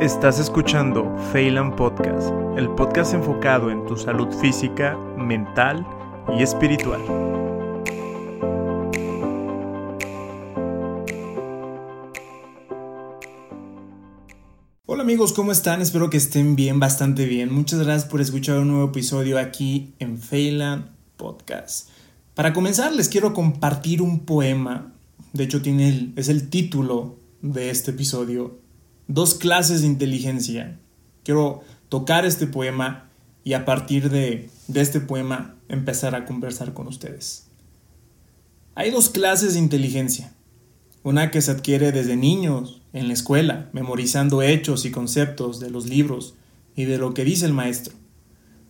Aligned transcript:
Estás 0.00 0.38
escuchando 0.38 1.14
Phelan 1.30 1.76
Podcast, 1.76 2.30
el 2.56 2.70
podcast 2.70 3.12
enfocado 3.12 3.70
en 3.70 3.84
tu 3.84 3.98
salud 3.98 4.34
física, 4.40 4.96
mental 5.18 5.86
y 6.38 6.42
espiritual. 6.42 7.02
Hola 14.86 15.02
amigos, 15.02 15.34
¿cómo 15.34 15.52
están? 15.52 15.82
Espero 15.82 16.08
que 16.08 16.16
estén 16.16 16.56
bien, 16.56 16.80
bastante 16.80 17.26
bien. 17.26 17.52
Muchas 17.52 17.80
gracias 17.80 18.10
por 18.10 18.22
escuchar 18.22 18.58
un 18.58 18.68
nuevo 18.68 18.88
episodio 18.88 19.38
aquí 19.38 19.92
en 19.98 20.16
Phelan 20.16 20.96
Podcast. 21.18 21.90
Para 22.34 22.54
comenzar, 22.54 22.94
les 22.94 23.10
quiero 23.10 23.34
compartir 23.34 24.00
un 24.00 24.20
poema. 24.20 24.94
De 25.34 25.44
hecho, 25.44 25.60
tiene 25.60 26.14
es 26.16 26.30
el 26.30 26.48
título 26.48 27.18
de 27.42 27.68
este 27.68 27.90
episodio 27.90 28.59
dos 29.14 29.34
clases 29.34 29.80
de 29.80 29.88
inteligencia. 29.88 30.78
Quiero 31.24 31.62
tocar 31.88 32.24
este 32.24 32.46
poema 32.46 33.10
y 33.42 33.54
a 33.54 33.64
partir 33.64 34.08
de, 34.08 34.50
este 34.72 35.00
poema 35.00 35.56
empezar 35.68 36.14
a 36.14 36.24
conversar 36.24 36.74
con 36.74 36.86
ustedes. 36.86 37.48
Hay 38.76 38.92
dos 38.92 39.10
clases 39.10 39.54
de 39.54 39.58
inteligencia. 39.58 40.32
Una 41.02 41.32
que 41.32 41.42
se 41.42 41.50
adquiere 41.50 41.90
desde 41.90 42.14
niños, 42.14 42.82
en 42.92 43.08
la 43.08 43.14
escuela, 43.14 43.68
memorizando 43.72 44.42
hechos 44.42 44.84
y 44.84 44.92
conceptos 44.92 45.58
de 45.58 45.70
los 45.70 45.86
libros 45.86 46.34
y 46.76 46.84
de 46.84 46.98
lo 46.98 47.12
que 47.12 47.24
dice 47.24 47.46
el 47.46 47.52
maestro, 47.52 47.94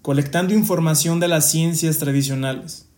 colectando 0.01 0.55
información 0.55 1.21
de 1.21 1.29
las 1.29 1.51
ciencias 1.51 1.99
tradicionales, 1.99 2.89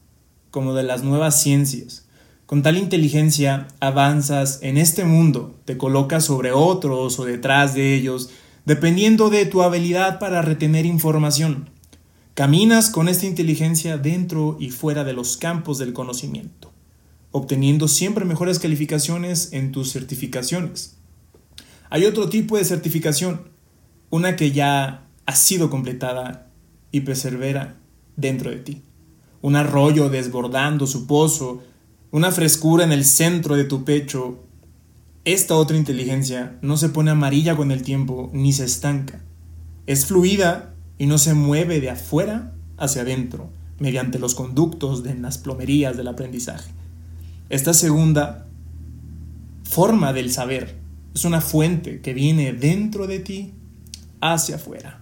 como 0.50 0.74
de 0.74 0.84
las 0.84 1.02
nuevas 1.02 1.42
ciencias, 1.42 2.06
con 2.52 2.62
tal 2.62 2.76
inteligencia 2.76 3.66
avanzas 3.80 4.58
en 4.60 4.76
este 4.76 5.06
mundo, 5.06 5.58
te 5.64 5.78
colocas 5.78 6.26
sobre 6.26 6.52
otros 6.52 7.18
o 7.18 7.24
detrás 7.24 7.72
de 7.72 7.94
ellos, 7.94 8.28
dependiendo 8.66 9.30
de 9.30 9.46
tu 9.46 9.62
habilidad 9.62 10.18
para 10.18 10.42
retener 10.42 10.84
información. 10.84 11.70
Caminas 12.34 12.90
con 12.90 13.08
esta 13.08 13.24
inteligencia 13.24 13.96
dentro 13.96 14.58
y 14.60 14.68
fuera 14.68 15.02
de 15.02 15.14
los 15.14 15.38
campos 15.38 15.78
del 15.78 15.94
conocimiento, 15.94 16.70
obteniendo 17.30 17.88
siempre 17.88 18.26
mejores 18.26 18.58
calificaciones 18.58 19.54
en 19.54 19.72
tus 19.72 19.90
certificaciones. 19.90 20.98
Hay 21.88 22.04
otro 22.04 22.28
tipo 22.28 22.58
de 22.58 22.66
certificación, 22.66 23.48
una 24.10 24.36
que 24.36 24.52
ya 24.52 25.06
ha 25.24 25.36
sido 25.36 25.70
completada 25.70 26.50
y 26.90 27.00
persevera 27.00 27.78
dentro 28.16 28.50
de 28.50 28.58
ti. 28.58 28.82
Un 29.40 29.56
arroyo 29.56 30.10
desbordando 30.10 30.86
su 30.86 31.06
pozo 31.06 31.62
una 32.12 32.30
frescura 32.30 32.84
en 32.84 32.92
el 32.92 33.06
centro 33.06 33.56
de 33.56 33.64
tu 33.64 33.84
pecho. 33.84 34.44
Esta 35.24 35.56
otra 35.56 35.78
inteligencia 35.78 36.58
no 36.60 36.76
se 36.76 36.90
pone 36.90 37.10
amarilla 37.10 37.56
con 37.56 37.72
el 37.72 37.82
tiempo 37.82 38.30
ni 38.34 38.52
se 38.52 38.66
estanca. 38.66 39.24
Es 39.86 40.06
fluida 40.06 40.74
y 40.98 41.06
no 41.06 41.16
se 41.16 41.32
mueve 41.32 41.80
de 41.80 41.88
afuera 41.88 42.52
hacia 42.76 43.02
adentro 43.02 43.50
mediante 43.78 44.18
los 44.18 44.34
conductos 44.34 45.02
de 45.02 45.14
las 45.14 45.38
plomerías 45.38 45.96
del 45.96 46.06
aprendizaje. 46.06 46.70
Esta 47.48 47.72
segunda 47.72 48.46
forma 49.64 50.12
del 50.12 50.30
saber 50.30 50.78
es 51.14 51.24
una 51.24 51.40
fuente 51.40 52.02
que 52.02 52.12
viene 52.12 52.52
dentro 52.52 53.06
de 53.06 53.20
ti 53.20 53.54
hacia 54.20 54.56
afuera. 54.56 55.00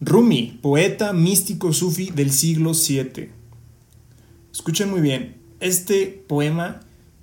Rumi, 0.00 0.58
poeta 0.60 1.12
místico 1.12 1.72
sufi 1.72 2.10
del 2.10 2.32
siglo 2.32 2.72
VII. 2.72 3.30
Escuchen 4.52 4.90
muy 4.90 5.00
bien, 5.00 5.43
este 5.64 6.22
poema 6.28 6.82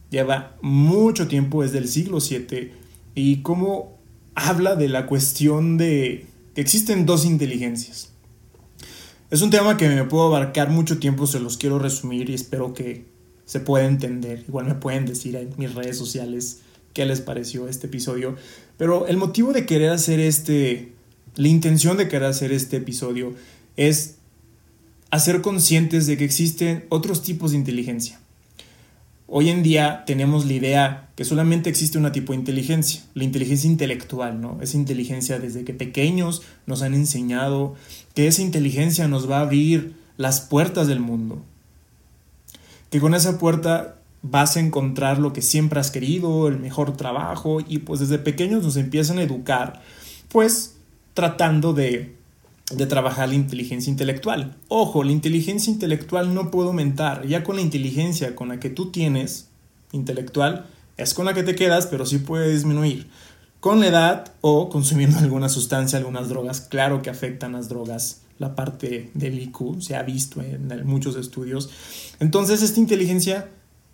lleva 0.09 0.57
mucho 0.61 1.27
tiempo, 1.27 1.63
es 1.63 1.71
del 1.71 1.87
siglo 1.87 2.17
VII, 2.19 2.71
y 3.13 3.43
cómo 3.43 3.99
habla 4.33 4.75
de 4.75 4.89
la 4.89 5.05
cuestión 5.05 5.77
de 5.77 6.25
que 6.55 6.61
existen 6.61 7.05
dos 7.05 7.23
inteligencias. 7.23 8.09
Es 9.29 9.43
un 9.43 9.51
tema 9.51 9.77
que 9.77 9.87
me 9.87 10.03
puedo 10.05 10.25
abarcar 10.25 10.71
mucho 10.71 10.97
tiempo, 10.97 11.27
se 11.27 11.39
los 11.39 11.57
quiero 11.57 11.77
resumir 11.77 12.31
y 12.31 12.33
espero 12.33 12.73
que 12.73 13.05
se 13.45 13.59
pueda 13.59 13.85
entender. 13.85 14.43
Igual 14.47 14.65
me 14.65 14.75
pueden 14.75 15.05
decir 15.05 15.35
en 15.35 15.53
mis 15.57 15.75
redes 15.75 15.97
sociales 15.97 16.61
qué 16.93 17.05
les 17.05 17.21
pareció 17.21 17.67
este 17.67 17.87
episodio. 17.87 18.35
Pero 18.77 19.05
el 19.07 19.17
motivo 19.17 19.53
de 19.53 19.67
querer 19.67 19.91
hacer 19.91 20.19
este, 20.19 20.93
la 21.35 21.47
intención 21.47 21.95
de 21.95 22.07
querer 22.07 22.27
hacer 22.27 22.51
este 22.51 22.77
episodio 22.77 23.35
es 23.77 24.15
hacer 25.11 25.41
conscientes 25.41 26.07
de 26.07 26.17
que 26.17 26.25
existen 26.25 26.85
otros 26.89 27.21
tipos 27.21 27.51
de 27.51 27.57
inteligencia. 27.57 28.19
Hoy 29.33 29.49
en 29.49 29.63
día 29.63 30.03
tenemos 30.05 30.45
la 30.45 30.51
idea 30.51 31.09
que 31.15 31.23
solamente 31.23 31.69
existe 31.69 31.97
un 31.97 32.11
tipo 32.11 32.33
de 32.33 32.39
inteligencia, 32.39 33.01
la 33.13 33.23
inteligencia 33.23 33.69
intelectual, 33.69 34.41
¿no? 34.41 34.57
Esa 34.61 34.75
inteligencia 34.75 35.39
desde 35.39 35.63
que 35.63 35.73
pequeños 35.73 36.41
nos 36.65 36.81
han 36.81 36.93
enseñado 36.93 37.75
que 38.13 38.27
esa 38.27 38.41
inteligencia 38.41 39.07
nos 39.07 39.31
va 39.31 39.37
a 39.37 39.43
abrir 39.43 39.95
las 40.17 40.41
puertas 40.41 40.87
del 40.87 40.99
mundo. 40.99 41.41
Que 42.89 42.99
con 42.99 43.15
esa 43.15 43.39
puerta 43.39 43.95
vas 44.21 44.57
a 44.57 44.59
encontrar 44.59 45.17
lo 45.17 45.31
que 45.31 45.41
siempre 45.41 45.79
has 45.79 45.91
querido, 45.91 46.49
el 46.49 46.59
mejor 46.59 46.97
trabajo 46.97 47.61
y 47.65 47.77
pues 47.77 48.01
desde 48.01 48.19
pequeños 48.19 48.63
nos 48.63 48.75
empiezan 48.75 49.17
a 49.17 49.23
educar, 49.23 49.81
pues 50.27 50.75
tratando 51.13 51.71
de 51.71 52.17
de 52.77 52.85
trabajar 52.85 53.29
la 53.29 53.35
inteligencia 53.35 53.89
intelectual. 53.89 54.55
Ojo, 54.67 55.03
la 55.03 55.11
inteligencia 55.11 55.71
intelectual 55.71 56.33
no 56.33 56.51
puede 56.51 56.67
aumentar. 56.67 57.27
Ya 57.27 57.43
con 57.43 57.55
la 57.55 57.61
inteligencia 57.61 58.35
con 58.35 58.49
la 58.49 58.59
que 58.59 58.69
tú 58.69 58.91
tienes 58.91 59.47
intelectual, 59.91 60.65
es 60.97 61.13
con 61.13 61.25
la 61.25 61.33
que 61.33 61.43
te 61.43 61.55
quedas, 61.55 61.87
pero 61.87 62.05
sí 62.05 62.19
puede 62.19 62.51
disminuir. 62.51 63.09
Con 63.59 63.79
la 63.79 63.87
edad 63.87 64.33
o 64.41 64.69
consumiendo 64.69 65.17
alguna 65.19 65.49
sustancia, 65.49 65.97
algunas 65.97 66.29
drogas, 66.29 66.61
claro 66.61 67.01
que 67.01 67.09
afectan 67.09 67.53
las 67.53 67.69
drogas 67.69 68.21
la 68.39 68.55
parte 68.55 69.11
del 69.13 69.39
IQ, 69.39 69.81
se 69.81 69.95
ha 69.95 70.01
visto 70.01 70.41
en 70.41 70.85
muchos 70.87 71.15
estudios. 71.15 71.69
Entonces, 72.19 72.63
esta 72.63 72.79
inteligencia 72.79 73.49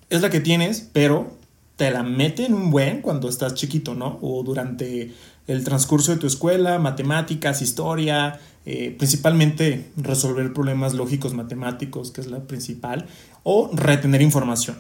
es 0.10 0.22
la 0.22 0.30
que 0.30 0.40
tienes, 0.40 0.90
pero 0.94 1.36
te 1.76 1.92
la 1.92 2.02
meten 2.02 2.54
un 2.54 2.72
buen 2.72 3.02
cuando 3.02 3.28
estás 3.28 3.56
chiquito, 3.56 3.94
¿no? 3.94 4.20
O 4.22 4.44
durante 4.44 5.14
el 5.48 5.64
transcurso 5.64 6.12
de 6.12 6.18
tu 6.18 6.28
escuela, 6.28 6.78
matemáticas, 6.78 7.62
historia, 7.62 8.40
eh, 8.66 8.94
principalmente 8.98 9.92
resolver 9.96 10.54
problemas 10.54 10.94
lógicos 10.94 11.34
matemáticos, 11.34 12.12
que 12.12 12.22
es 12.22 12.28
la 12.28 12.42
principal, 12.42 13.08
o 13.44 13.70
retener 13.74 14.22
información. 14.22 14.78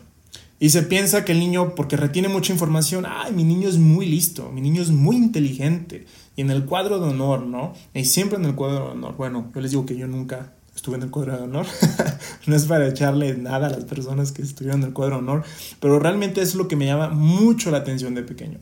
Y 0.59 0.69
se 0.69 0.83
piensa 0.83 1.23
que 1.23 1.33
el 1.33 1.39
niño, 1.39 1.75
porque 1.75 1.97
retiene 1.97 2.27
mucha 2.29 2.51
información, 2.51 3.05
ay, 3.07 3.31
mi 3.31 3.43
niño 3.43 3.69
es 3.69 3.77
muy 3.77 4.07
listo, 4.07 4.51
mi 4.51 4.59
niño 4.59 4.81
es 4.81 4.89
muy 4.89 5.15
inteligente. 5.15 6.05
Y 6.35 6.41
en 6.41 6.51
el 6.51 6.65
cuadro 6.65 6.99
de 6.99 7.09
honor, 7.09 7.45
¿no? 7.45 7.73
Y 7.93 8.05
siempre 8.05 8.37
en 8.37 8.45
el 8.45 8.55
cuadro 8.55 8.85
de 8.85 8.91
honor. 8.91 9.15
Bueno, 9.17 9.51
yo 9.53 9.61
les 9.61 9.71
digo 9.71 9.85
que 9.85 9.95
yo 9.95 10.07
nunca 10.07 10.53
estuve 10.75 10.97
en 10.97 11.03
el 11.03 11.11
cuadro 11.11 11.37
de 11.37 11.43
honor. 11.43 11.67
no 12.47 12.55
es 12.55 12.65
para 12.65 12.87
echarle 12.87 13.37
nada 13.37 13.67
a 13.67 13.69
las 13.69 13.85
personas 13.85 14.31
que 14.31 14.41
estuvieron 14.41 14.81
en 14.81 14.87
el 14.87 14.93
cuadro 14.93 15.15
de 15.15 15.21
honor, 15.21 15.43
pero 15.79 15.99
realmente 15.99 16.41
es 16.41 16.55
lo 16.55 16.67
que 16.67 16.75
me 16.75 16.87
llama 16.87 17.09
mucho 17.09 17.69
la 17.69 17.77
atención 17.77 18.15
de 18.15 18.23
pequeño. 18.23 18.59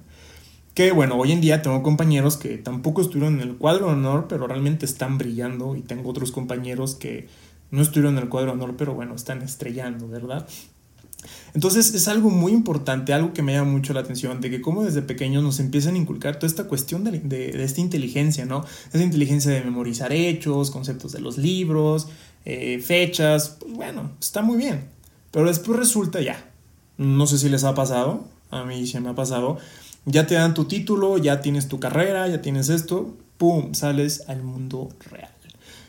Que 0.75 0.91
bueno, 0.91 1.16
hoy 1.16 1.31
en 1.31 1.40
día 1.40 1.62
tengo 1.62 1.81
compañeros 1.81 2.36
que 2.36 2.58
tampoco 2.58 3.02
estuvieron 3.02 3.36
en 3.36 3.47
el 3.47 3.56
cuadro 3.56 3.88
de 3.88 3.94
honor, 3.94 4.25
pero 4.28 4.46
realmente 4.46 4.86
están 4.86 5.18
brillando. 5.18 5.78
Y 5.78 5.81
tengo 5.81 6.09
otros 6.09 6.34
compañeros 6.34 6.96
que 6.96 7.30
no 7.72 7.81
estuvieron 7.81 8.18
en 8.18 8.24
el 8.24 8.30
cuadro 8.30 8.52
de 8.52 8.58
honor, 8.58 8.75
pero 8.78 8.94
bueno, 8.94 9.16
están 9.16 9.41
estrellando, 9.41 10.09
¿verdad? 10.09 10.46
Entonces 11.53 11.94
es 11.94 12.09
algo 12.09 12.30
muy 12.30 12.52
importante, 12.52 13.14
algo 13.14 13.31
que 13.31 13.41
me 13.41 13.53
llama 13.53 13.72
mucho 13.72 13.94
la 13.94 14.02
atención, 14.02 14.41
de 14.41 14.50
que 14.50 14.59
como 14.59 14.84
desde 14.84 15.02
pequeños 15.02 15.41
nos 15.44 15.62
empiezan 15.62 15.96
a 15.96 15.97
inculcar 15.97 16.35
toda 16.35 16.47
esta 16.47 16.66
cuestión 16.66 17.06
de, 17.06 17.19
de, 17.19 17.64
esta 17.64 17.80
inteligencia, 17.80 18.46
¿no? 18.46 18.66
Esa 18.91 19.02
inteligencia 19.02 19.52
de 19.52 19.62
memorizar 19.62 20.12
hechos, 20.12 20.72
conceptos 20.72 21.14
de 21.14 21.22
los 21.22 21.38
libros, 21.38 22.09
eh, 22.44 22.81
fechas, 22.85 23.58
pues 23.62 23.74
bueno, 23.74 24.12
está 24.19 24.41
muy 24.41 24.58
bien. 24.58 24.90
Pero 25.31 25.47
después 25.47 25.80
resulta 25.80 26.22
ya, 26.22 26.52
no 26.97 27.25
sé 27.28 27.38
si 27.38 27.47
les 27.47 27.64
ha 27.64 27.74
pasado, 27.74 28.28
a 28.52 28.66
mí 28.66 28.85
se 28.85 29.00
me 29.00 29.09
ha 29.09 29.16
pasado, 29.16 29.58
ya 30.06 30.28
te 30.28 30.35
dan 30.35 30.53
tu 30.53 30.66
título, 30.66 31.18
ya 31.18 31.41
tienes 31.41 31.68
tu 31.68 31.79
carrera, 31.79 32.28
ya 32.28 32.41
tienes 32.41 32.70
esto, 32.70 33.18
¡pum!, 33.38 33.74
sales 33.74 34.24
al 34.28 34.44
mundo 34.44 34.90
real. 35.12 35.29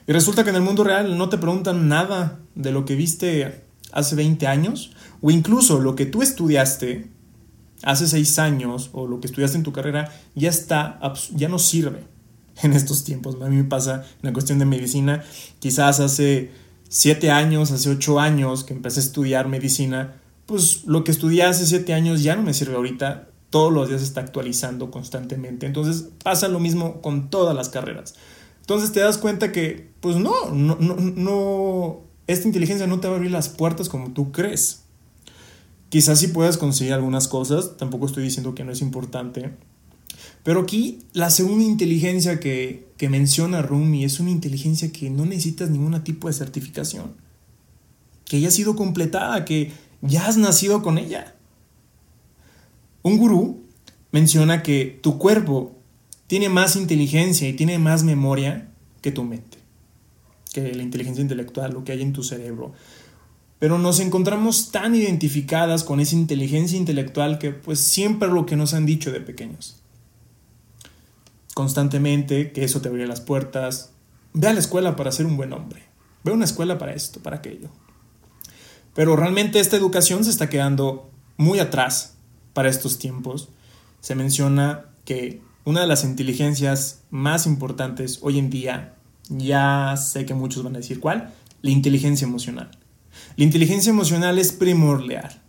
Y 0.06 0.12
resulta 0.12 0.44
que 0.44 0.50
en 0.50 0.56
el 0.56 0.62
mundo 0.62 0.85
real 0.85 1.19
no 1.19 1.29
te 1.29 1.38
preguntan 1.38 1.88
nada 1.88 2.38
de 2.55 2.70
lo 2.70 2.85
que 2.85 2.94
viste 2.94 3.64
hace 3.93 4.14
20 4.14 4.46
años, 4.46 4.93
o 5.20 5.31
incluso 5.31 5.81
lo 5.81 5.96
que 5.96 6.06
tú 6.06 6.23
estudiaste 6.23 7.11
hace 7.82 8.06
6 8.06 8.38
años, 8.38 8.90
o 8.93 9.06
lo 9.06 9.20
que 9.20 9.26
estudiaste 9.26 9.56
en 9.56 9.64
tu 9.64 9.73
carrera, 9.73 10.12
ya 10.35 10.49
está, 10.49 11.00
ya 11.35 11.49
no 11.49 11.58
sirve 11.58 12.05
en 12.62 12.73
estos 12.73 13.05
tiempos. 13.05 13.37
A 13.43 13.49
mí 13.49 13.56
me 13.56 13.64
pasa 13.64 14.05
en 14.23 14.29
la 14.29 14.32
cuestión 14.32 14.58
de 14.61 14.64
medicina, 14.64 15.25
quizás 15.58 15.99
hace 15.99 16.52
7 16.88 17.31
años, 17.31 17.73
hace 17.73 17.90
8 17.90 18.20
años 18.20 18.62
que 18.62 18.75
empecé 18.75 19.00
a 19.00 19.02
estudiar 19.02 19.49
medicina, 19.49 20.14
pues 20.46 20.85
lo 20.85 21.02
que 21.02 21.11
estudié 21.11 21.43
hace 21.43 21.67
7 21.67 21.93
años 21.94 22.23
ya 22.23 22.37
no 22.37 22.43
me 22.43 22.55
sirve 22.55 22.76
ahorita, 22.76 23.29
todos 23.50 23.72
los 23.72 23.88
días 23.88 24.00
se 24.00 24.06
está 24.06 24.20
actualizando 24.20 24.90
constantemente. 24.90 25.66
Entonces 25.66 26.08
pasa 26.22 26.48
lo 26.48 26.60
mismo 26.60 27.00
con 27.00 27.31
todas 27.31 27.54
las 27.54 27.69
carreras. 27.69 28.14
Entonces 28.60 28.90
te 28.90 29.00
das 29.00 29.19
cuenta 29.19 29.52
que, 29.52 29.93
pues 30.00 30.16
no, 30.16 30.50
no, 30.50 30.76
no, 30.81 30.96
no, 30.96 32.00
esta 32.26 32.48
inteligencia 32.48 32.88
no 32.88 32.98
te 32.98 33.06
va 33.06 33.14
a 33.14 33.16
abrir 33.16 33.31
las 33.31 33.48
puertas 33.48 33.88
como 33.88 34.10
tú 34.10 34.32
crees. 34.32 34.81
Quizás 35.88 36.19
sí 36.19 36.28
puedas 36.28 36.58
conseguir 36.58 36.93
algunas 36.93 37.28
cosas, 37.28 37.76
tampoco 37.76 38.06
estoy 38.06 38.25
diciendo 38.25 38.56
que 38.56 38.64
no 38.64 38.72
es 38.72 38.81
importante, 38.81 39.52
Pero 40.42 40.62
aquí 40.62 40.99
la 41.12 41.31
segunda 41.31 41.64
inteligencia 41.64 42.40
que, 42.40 42.88
que 42.96 43.08
menciona 43.08 43.62
Rumi 43.62 44.04
es 44.04 44.19
una 44.19 44.31
inteligencia 44.31 44.90
que 44.90 45.10
no 45.10 45.25
necesitas 45.26 45.70
ningún 45.70 46.02
tipo 46.02 46.26
de 46.26 46.34
certificación. 46.34 47.14
Que 48.25 48.40
ya 48.40 48.49
ha 48.49 48.50
sido 48.50 48.75
completada, 48.75 49.44
que 49.44 49.70
ya 50.02 50.26
has 50.26 50.37
nacido 50.37 50.82
con 50.82 50.99
ella. 50.99 51.36
Un 53.06 53.19
gurú 53.19 53.62
menciona 54.11 54.64
que 54.64 54.99
tu 55.00 55.17
cuerpo 55.17 55.79
tiene 56.26 56.49
más 56.49 56.75
inteligencia 56.75 57.49
y 57.49 57.53
tiene 57.53 57.79
más 57.79 58.03
memoria 58.03 58.69
que 59.00 59.12
tu 59.12 59.23
mente, 59.23 59.58
que 60.53 60.75
la 60.75 60.82
inteligencia 60.82 61.23
intelectual, 61.23 61.73
lo 61.73 61.85
que 61.85 61.93
hay 61.93 62.03
en 62.03 62.12
tu 62.12 62.25
cerebro. 62.25 62.73
Pero 63.61 63.79
nos 63.79 64.00
encontramos 64.00 64.73
tan 64.73 64.97
identificadas 64.97 65.85
con 65.85 66.00
esa 66.00 66.17
inteligencia 66.17 66.76
intelectual 66.76 67.38
que 67.38 67.53
pues 67.53 67.79
siempre 67.79 68.26
lo 68.29 68.44
que 68.44 68.56
nos 68.56 68.75
han 68.75 68.87
dicho 68.87 69.12
de 69.12 69.20
pequeños. 69.20 69.81
Constantemente 71.55 72.50
que 72.50 72.64
eso 72.64 72.81
te 72.81 72.88
abre 72.88 73.06
las 73.06 73.20
puertas. 73.20 73.93
Ve 74.32 74.49
a 74.49 74.52
la 74.52 74.59
escuela 74.59 74.97
para 74.97 75.12
ser 75.12 75.26
un 75.26 75.37
buen 75.37 75.52
hombre. 75.52 75.85
Ve 76.25 76.32
a 76.32 76.35
una 76.35 76.44
escuela 76.44 76.76
para 76.76 76.93
esto, 76.93 77.23
para 77.23 77.37
aquello. 77.37 77.69
Pero 78.97 79.14
realmente 79.14 79.61
esta 79.61 79.76
educación 79.76 80.25
se 80.25 80.31
está 80.31 80.50
quedando 80.50 81.09
muy 81.37 81.61
atrás 81.61 82.15
para 82.56 82.70
estos 82.70 82.99
tiempos. 82.99 83.50
Se 84.00 84.14
menciona 84.14 84.87
que 85.05 85.43
una 85.67 85.82
de 85.82 85.87
las 85.87 86.05
inteligencias 86.05 87.03
más 87.11 87.44
importantes 87.44 88.20
hoy 88.23 88.38
en 88.38 88.49
día, 88.49 88.94
ya 89.29 89.94
sé 89.99 90.25
que 90.25 90.32
muchos 90.32 90.64
van 90.64 90.75
a 90.75 90.79
decir 90.79 90.99
cuál, 90.99 91.35
la 91.61 91.70
inteligencia 91.70 92.26
emocional. 92.26 92.70
La 93.37 93.44
inteligencia 93.44 93.91
emocional 93.91 94.38
es 94.38 94.53
primordial. 94.53 95.43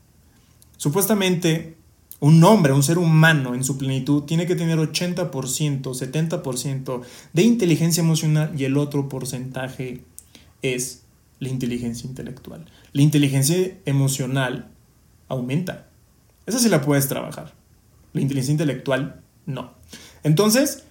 Supuestamente, 0.75 1.77
un 2.19 2.43
hombre, 2.43 2.73
un 2.73 2.83
ser 2.83 2.97
humano 2.97 3.55
en 3.55 3.63
su 3.63 3.77
plenitud, 3.77 4.23
tiene 4.23 4.45
que 4.45 4.57
tener 4.57 4.77
80%, 4.77 5.31
70% 5.31 7.01
de 7.31 7.41
inteligencia 7.41 8.03
emocional 8.03 8.51
y 8.59 8.65
el 8.65 8.75
otro 8.75 9.07
porcentaje 9.07 10.03
es 10.61 11.03
la 11.39 11.47
inteligencia 11.47 12.05
intelectual. 12.05 12.65
La 12.91 13.01
inteligencia 13.01 13.77
emocional 13.85 14.67
aumenta. 15.29 15.86
Esa 16.47 16.57
sí 16.57 16.69
la 16.69 16.81
puedes 16.81 17.07
trabajar. 17.07 17.53
La 18.13 18.21
inteligencia 18.21 18.53
intelectual 18.53 19.21
no. 19.45 19.73
Entonces, 20.23 20.85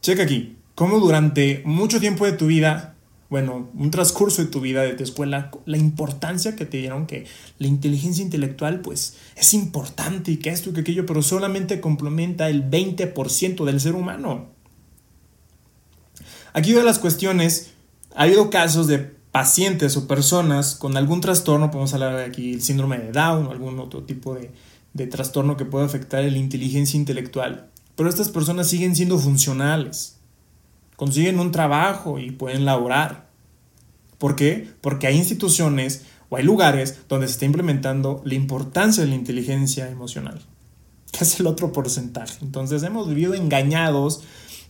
checa 0.00 0.22
aquí, 0.22 0.56
cómo 0.76 1.00
durante 1.00 1.62
mucho 1.64 1.98
tiempo 1.98 2.24
de 2.24 2.32
tu 2.32 2.46
vida 2.46 2.94
bueno, 3.30 3.68
un 3.74 3.90
transcurso 3.90 4.42
de 4.42 4.48
tu 4.48 4.60
vida, 4.60 4.82
de 4.82 4.94
tu 4.94 5.02
escuela, 5.02 5.50
la 5.66 5.76
importancia 5.76 6.56
que 6.56 6.64
te 6.64 6.78
dieron 6.78 7.06
que 7.06 7.26
la 7.58 7.66
inteligencia 7.66 8.24
intelectual 8.24 8.80
pues 8.80 9.16
es 9.36 9.52
importante 9.52 10.30
y 10.30 10.38
que 10.38 10.48
esto 10.48 10.70
y 10.70 10.72
que 10.72 10.80
aquello, 10.80 11.04
pero 11.04 11.20
solamente 11.20 11.80
complementa 11.80 12.48
el 12.48 12.68
20% 12.70 13.64
del 13.66 13.80
ser 13.80 13.94
humano. 13.94 14.46
Aquí 16.54 16.72
de 16.72 16.82
las 16.82 16.98
cuestiones, 16.98 17.72
ha 18.14 18.22
habido 18.22 18.48
casos 18.48 18.86
de 18.86 18.98
pacientes 18.98 19.96
o 19.98 20.08
personas 20.08 20.74
con 20.74 20.96
algún 20.96 21.20
trastorno, 21.20 21.70
podemos 21.70 21.92
hablar 21.92 22.16
de 22.16 22.24
aquí 22.24 22.54
el 22.54 22.62
síndrome 22.62 22.96
de 22.96 23.12
Down 23.12 23.46
o 23.46 23.50
algún 23.50 23.78
otro 23.78 24.04
tipo 24.04 24.34
de, 24.34 24.50
de 24.98 25.06
trastorno 25.06 25.56
que 25.56 25.64
puede 25.64 25.86
afectar 25.86 26.22
la 26.22 26.36
inteligencia 26.36 26.98
intelectual, 26.98 27.70
pero 27.96 28.10
estas 28.10 28.28
personas 28.28 28.68
siguen 28.68 28.94
siendo 28.94 29.18
funcionales 29.18 30.18
consiguen 30.98 31.38
un 31.38 31.52
trabajo 31.52 32.18
y 32.18 32.32
pueden 32.32 32.64
laborar. 32.64 33.28
¿Por 34.18 34.34
qué? 34.34 34.68
Porque 34.80 35.06
hay 35.06 35.16
instituciones 35.16 36.02
o 36.28 36.36
hay 36.36 36.42
lugares 36.42 37.02
donde 37.08 37.28
se 37.28 37.34
está 37.34 37.44
implementando 37.44 38.20
la 38.24 38.34
importancia 38.34 39.04
de 39.04 39.08
la 39.08 39.14
inteligencia 39.14 39.88
emocional, 39.88 40.40
que 41.12 41.22
es 41.22 41.38
el 41.38 41.46
otro 41.46 41.70
porcentaje. 41.70 42.38
Entonces 42.42 42.82
hemos 42.82 43.06
vivido 43.06 43.34
engañados 43.34 44.24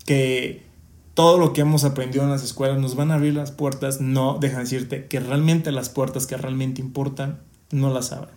que 0.04 0.66
todo 1.14 1.38
lo 1.38 1.54
que 1.54 1.62
hemos 1.62 1.84
aprendido 1.84 2.24
en 2.24 2.30
las 2.30 2.44
escuelas 2.44 2.78
nos 2.78 2.94
van 2.94 3.10
a 3.10 3.14
abrir 3.14 3.32
las 3.32 3.50
puertas. 3.50 4.02
No, 4.02 4.36
deja 4.38 4.58
decirte 4.58 5.06
que 5.06 5.20
realmente 5.20 5.72
las 5.72 5.88
puertas 5.88 6.26
que 6.26 6.36
realmente 6.36 6.82
importan 6.82 7.40
no 7.70 7.90
las 7.90 8.12
abren. 8.12 8.34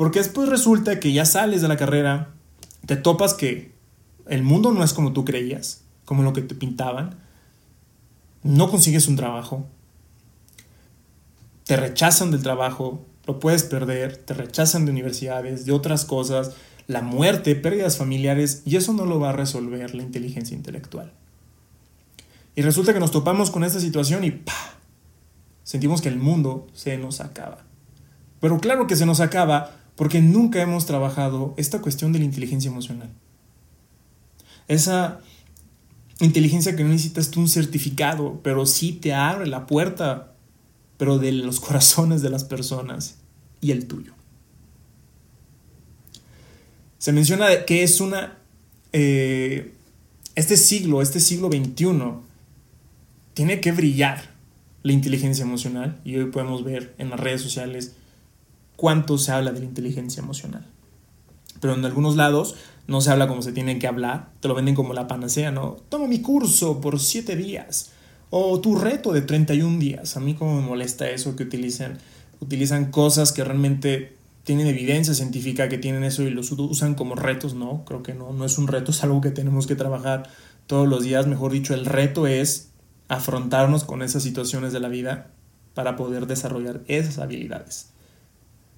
Porque 0.00 0.20
después 0.20 0.48
resulta 0.48 0.98
que 0.98 1.12
ya 1.12 1.26
sales 1.26 1.60
de 1.60 1.68
la 1.68 1.76
carrera, 1.76 2.30
te 2.86 2.96
topas 2.96 3.34
que 3.34 3.74
el 4.28 4.42
mundo 4.42 4.72
no 4.72 4.82
es 4.82 4.94
como 4.94 5.12
tú 5.12 5.26
creías, 5.26 5.82
como 6.06 6.22
lo 6.22 6.32
que 6.32 6.40
te 6.40 6.54
pintaban, 6.54 7.18
no 8.42 8.70
consigues 8.70 9.08
un 9.08 9.16
trabajo, 9.16 9.66
te 11.64 11.76
rechazan 11.76 12.30
del 12.30 12.42
trabajo, 12.42 13.04
lo 13.26 13.40
puedes 13.40 13.62
perder, 13.62 14.16
te 14.16 14.32
rechazan 14.32 14.86
de 14.86 14.92
universidades, 14.92 15.66
de 15.66 15.72
otras 15.72 16.06
cosas, 16.06 16.52
la 16.86 17.02
muerte, 17.02 17.54
pérdidas 17.54 17.98
familiares, 17.98 18.62
y 18.64 18.76
eso 18.76 18.94
no 18.94 19.04
lo 19.04 19.20
va 19.20 19.28
a 19.28 19.34
resolver 19.34 19.94
la 19.94 20.02
inteligencia 20.02 20.56
intelectual. 20.56 21.12
Y 22.56 22.62
resulta 22.62 22.94
que 22.94 23.00
nos 23.00 23.10
topamos 23.10 23.50
con 23.50 23.64
esta 23.64 23.80
situación 23.80 24.24
y 24.24 24.30
¡pah! 24.30 24.78
sentimos 25.62 26.00
que 26.00 26.08
el 26.08 26.16
mundo 26.16 26.68
se 26.72 26.96
nos 26.96 27.20
acaba. 27.20 27.66
Pero 28.40 28.58
claro 28.60 28.86
que 28.86 28.96
se 28.96 29.04
nos 29.04 29.20
acaba 29.20 29.76
porque 30.00 30.22
nunca 30.22 30.62
hemos 30.62 30.86
trabajado 30.86 31.52
esta 31.58 31.82
cuestión 31.82 32.10
de 32.10 32.20
la 32.20 32.24
inteligencia 32.24 32.70
emocional. 32.70 33.10
Esa 34.66 35.20
inteligencia 36.20 36.74
que 36.74 36.84
no 36.84 36.88
necesitas 36.88 37.36
un 37.36 37.50
certificado, 37.50 38.40
pero 38.42 38.64
sí 38.64 38.94
te 38.94 39.12
abre 39.12 39.46
la 39.46 39.66
puerta, 39.66 40.32
pero 40.96 41.18
de 41.18 41.32
los 41.32 41.60
corazones 41.66 42.22
de 42.22 42.30
las 42.30 42.44
personas 42.44 43.16
y 43.60 43.72
el 43.72 43.86
tuyo. 43.86 44.14
Se 46.96 47.12
menciona 47.12 47.66
que 47.66 47.82
es 47.82 48.00
una... 48.00 48.38
Eh, 48.94 49.74
este 50.34 50.56
siglo, 50.56 51.02
este 51.02 51.20
siglo 51.20 51.48
XXI, 51.48 51.84
tiene 53.34 53.60
que 53.60 53.72
brillar 53.72 54.30
la 54.82 54.92
inteligencia 54.92 55.42
emocional 55.42 56.00
y 56.06 56.16
hoy 56.16 56.30
podemos 56.30 56.64
ver 56.64 56.94
en 56.96 57.10
las 57.10 57.20
redes 57.20 57.42
sociales 57.42 57.96
cuánto 58.80 59.18
se 59.18 59.30
habla 59.30 59.52
de 59.52 59.60
la 59.60 59.66
inteligencia 59.66 60.22
emocional. 60.22 60.64
Pero 61.60 61.74
en 61.74 61.84
algunos 61.84 62.16
lados 62.16 62.54
no 62.86 63.02
se 63.02 63.10
habla 63.10 63.28
como 63.28 63.42
se 63.42 63.52
tiene 63.52 63.78
que 63.78 63.86
hablar, 63.86 64.30
te 64.40 64.48
lo 64.48 64.54
venden 64.54 64.74
como 64.74 64.94
la 64.94 65.06
panacea, 65.06 65.50
¿no? 65.50 65.76
Toma 65.90 66.06
mi 66.06 66.22
curso 66.22 66.80
por 66.80 66.98
7 66.98 67.36
días 67.36 67.90
o 68.30 68.58
tu 68.62 68.76
reto 68.76 69.12
de 69.12 69.20
31 69.20 69.78
días. 69.78 70.16
A 70.16 70.20
mí 70.20 70.32
como 70.32 70.58
me 70.58 70.66
molesta 70.66 71.10
eso 71.10 71.36
que 71.36 71.42
utilizan, 71.42 71.98
utilizan 72.40 72.90
cosas 72.90 73.32
que 73.32 73.44
realmente 73.44 74.16
tienen 74.44 74.66
evidencia 74.66 75.12
científica 75.12 75.68
que 75.68 75.76
tienen 75.76 76.02
eso 76.02 76.22
y 76.22 76.30
los 76.30 76.50
usan 76.50 76.94
como 76.94 77.16
retos, 77.16 77.52
no, 77.52 77.84
creo 77.84 78.02
que 78.02 78.14
no, 78.14 78.32
no 78.32 78.46
es 78.46 78.56
un 78.56 78.66
reto, 78.66 78.90
es 78.92 79.04
algo 79.04 79.20
que 79.20 79.30
tenemos 79.30 79.66
que 79.66 79.76
trabajar 79.76 80.30
todos 80.66 80.88
los 80.88 81.02
días, 81.02 81.26
mejor 81.26 81.52
dicho, 81.52 81.74
el 81.74 81.84
reto 81.84 82.26
es 82.26 82.70
afrontarnos 83.08 83.84
con 83.84 84.00
esas 84.00 84.22
situaciones 84.22 84.72
de 84.72 84.80
la 84.80 84.88
vida 84.88 85.32
para 85.74 85.96
poder 85.96 86.26
desarrollar 86.26 86.80
esas 86.86 87.18
habilidades. 87.18 87.90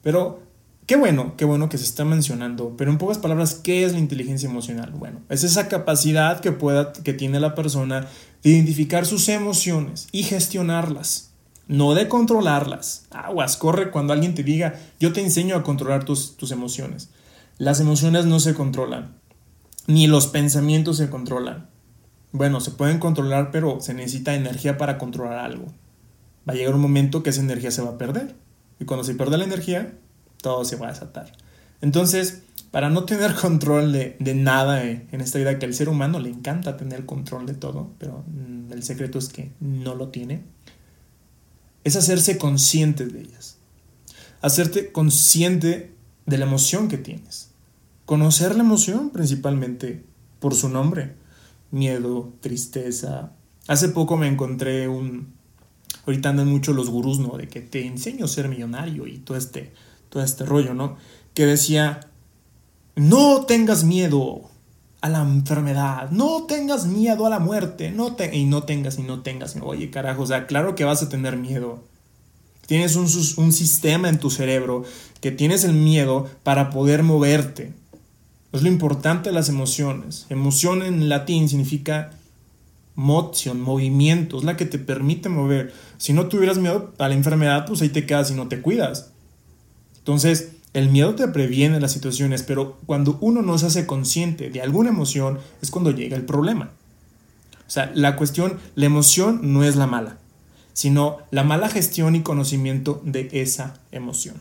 Pero 0.03 0.43
Qué 0.85 0.97
bueno, 0.97 1.37
qué 1.37 1.45
bueno 1.45 1.69
que 1.69 1.79
se 1.79 1.85
está 1.85 2.05
mencionando, 2.05 2.75
pero 2.77 2.91
en 2.91 2.99
pocas 2.99 3.19
palabras, 3.19 3.55
¿qué 3.55 3.85
es 3.85 3.93
la 3.93 4.01
inteligencia 4.01 4.49
emocional? 4.49 4.91
Bueno, 4.91 5.21
es 5.29 5.45
esa 5.45 5.69
capacidad 5.69 6.41
que, 6.41 6.51
pueda, 6.51 6.93
que 6.93 7.13
tiene 7.13 7.39
la 7.39 7.55
persona 7.55 8.09
de 8.43 8.51
identificar 8.51 9.07
sus 9.07 9.29
emociones 9.29 10.09
y 10.11 10.25
gestionarlas, 10.25 11.35
no 11.69 11.95
de 11.95 12.09
controlarlas. 12.09 13.07
Aguas, 13.13 13.57
corre 13.57 13.93
cuando 13.93 14.13
alguien 14.13 14.35
te 14.35 14.43
diga, 14.43 14.75
yo 14.99 15.13
te 15.13 15.21
enseño 15.21 15.55
a 15.55 15.63
controlar 15.63 16.05
tus, 16.05 16.37
tus 16.37 16.51
emociones. 16.51 17.11
Las 17.59 17.79
emociones 17.79 18.27
no 18.27 18.41
se 18.41 18.53
controlan, 18.53 19.15
ni 19.87 20.09
los 20.09 20.27
pensamientos 20.27 20.97
se 20.97 21.09
controlan. 21.09 21.71
Bueno, 22.33 22.61
se 22.61 22.73
pueden 22.73 22.99
controlar, 22.99 23.53
pero 23.53 23.81
se 23.81 23.95
necesita 23.95 24.35
energía 24.35 24.79
para 24.79 24.99
controlar 24.99 25.39
algo. 25.39 25.67
Va 26.49 26.55
a 26.55 26.57
llegar 26.57 26.75
un 26.75 26.81
momento 26.81 27.23
que 27.23 27.31
esa 27.31 27.41
energía 27.41 27.71
se 27.71 27.83
va 27.83 27.91
a 27.91 27.99
perder. 27.99 28.35
Y 28.83 28.85
cuando 28.85 29.05
se 29.05 29.15
pierde 29.15 29.39
la 29.39 29.45
energía, 29.45 29.97
todo 30.39 30.65
se 30.65 30.75
va 30.75 30.89
a 30.89 30.91
desatar. 30.91 31.31
Entonces, 31.83 32.43
para 32.73 32.91
no 32.91 33.05
tener 33.05 33.33
control 33.41 33.93
de, 33.93 34.35
nada 34.35 34.83
en 34.83 35.21
esta 35.21 35.39
vida, 35.39 35.57
que 35.61 35.67
al 35.67 35.73
ser 35.73 35.89
humano 35.89 36.19
le 36.19 36.31
encanta 36.31 36.77
tener 36.77 37.07
control 37.07 37.47
de 37.47 37.55
todo, 37.55 37.93
pero 38.01 38.25
mm, 38.27 38.73
el 38.73 38.83
secreto 38.83 39.21
es 39.21 39.29
que 39.29 39.53
no 39.61 39.95
lo 39.95 40.09
tiene, 40.09 40.43
es 41.85 41.95
hacerse 41.95 42.39
consciente 42.39 43.07
de 43.07 43.21
ellas. 43.21 43.59
Hacerte 44.41 44.91
consciente 44.91 45.95
de 46.27 46.39
la 46.39 46.47
emoción 46.47 46.89
que 46.89 46.99
tienes. 46.99 47.53
Conocer 48.05 48.57
la 48.57 48.65
emoción 48.65 49.11
principalmente 49.11 50.03
por 50.41 50.57
su 50.57 50.69
nombre. 50.69 51.15
Miedo, 51.71 52.33
tristeza. 52.41 53.31
Hace 53.69 53.91
poco 53.91 54.17
me 54.17 54.27
encontré 54.27 54.89
un... 54.89 55.41
Ahorita 56.07 56.31
andan 56.31 56.49
mucho 56.49 56.73
los 56.73 56.91
gurús, 56.91 57.19
¿no? 57.19 57.37
De 57.37 57.49
que 57.49 57.61
te 57.61 57.87
enseño 57.87 58.25
a 58.25 58.29
ser 58.29 58.49
millonario 58.49 59.07
y 59.07 59.19
todo 59.19 59.37
este 59.37 59.73
todo 60.13 60.23
este 60.23 60.45
rollo, 60.45 60.75
¿no? 60.75 60.97
Que 61.33 61.47
decía, 61.47 62.09
no 62.95 63.47
tengas 63.47 63.83
miedo 63.85 64.43
a 65.01 65.09
la 65.09 65.23
enfermedad, 65.23 66.11
no 66.11 66.45
tengas 66.45 66.87
miedo 66.87 67.27
a 67.27 67.31
la 67.31 67.39
muerte, 67.39 67.91
no 67.91 68.15
te 68.15 68.37
y 68.37 68.45
no 68.45 68.65
tengas 68.65 68.99
y 68.99 69.03
no 69.03 69.23
tengas. 69.23 69.57
Oye, 69.63 69.91
carajo, 69.91 70.23
o 70.23 70.27
sea, 70.27 70.47
claro 70.47 70.75
que 70.75 70.85
vas 70.85 71.03
a 71.03 71.09
tener 71.09 71.39
miedo. 71.39 71.83
Tienes 72.67 72.95
un, 72.95 73.09
un 73.43 73.53
sistema 73.53 74.11
en 74.11 74.21
tu 74.21 74.31
cerebro 74.31 74.85
que 75.23 75.33
tienes 75.33 75.65
el 75.65 75.73
miedo 75.73 76.29
para 76.43 76.69
poder 76.71 77.03
moverte. 77.03 77.73
Es 78.53 78.63
lo 78.63 78.69
importante 78.69 79.31
de 79.31 79.35
las 79.35 79.49
emociones. 79.49 80.27
Emoción 80.29 80.83
en 80.83 81.09
latín 81.09 81.49
significa 81.49 82.11
motion, 82.95 83.61
movimiento, 83.61 84.39
es 84.39 84.45
la 84.45 84.57
que 84.57 84.67
te 84.67 84.79
permite 84.79 85.29
mover. 85.29 85.73
Si 85.99 86.13
no 86.13 86.27
tuvieras 86.27 86.59
miedo 86.59 86.93
a 86.99 87.09
la 87.09 87.15
enfermedad, 87.15 87.67
pues 87.67 87.83
ahí 87.83 87.89
te 87.89 88.07
quedas 88.07 88.31
y 88.31 88.35
no 88.35 88.49
te 88.49 88.61
cuidas. 88.61 89.11
Entonces, 89.99 90.53
el 90.75 90.89
miedo 90.89 91.15
te 91.15 91.29
previene 91.29 91.81
las 91.81 91.93
situaciones, 91.93 92.43
pero 92.43 92.79
cuando 92.87 93.19
uno 93.21 93.43
no 93.43 93.59
se 93.59 93.67
hace 93.67 93.87
consciente 93.87 94.51
de 94.51 94.63
alguna 94.63 94.91
emoción 94.91 95.39
es 95.61 95.71
cuando 95.71 95.91
llega 95.91 96.17
el 96.17 96.25
problema. 96.25 96.71
O 97.67 97.71
sea, 97.71 97.91
la 97.95 98.17
cuestión, 98.17 98.59
la 98.75 98.87
emoción 98.87 99.53
no 99.53 99.65
es 99.65 99.77
la 99.77 99.87
mala, 99.87 100.19
sino 100.73 101.19
la 101.31 101.45
mala 101.45 101.69
gestión 101.69 102.17
y 102.17 102.23
conocimiento 102.23 103.01
de 103.05 103.29
esa 103.33 103.75
emoción 103.93 104.37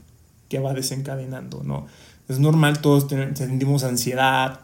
que 0.49 0.59
va 0.59 0.73
desencadenando, 0.73 1.61
¿no? 1.63 1.87
Es 2.27 2.39
normal, 2.39 2.81
todos 2.81 3.07
sentimos 3.09 3.83
ansiedad, 3.83 4.61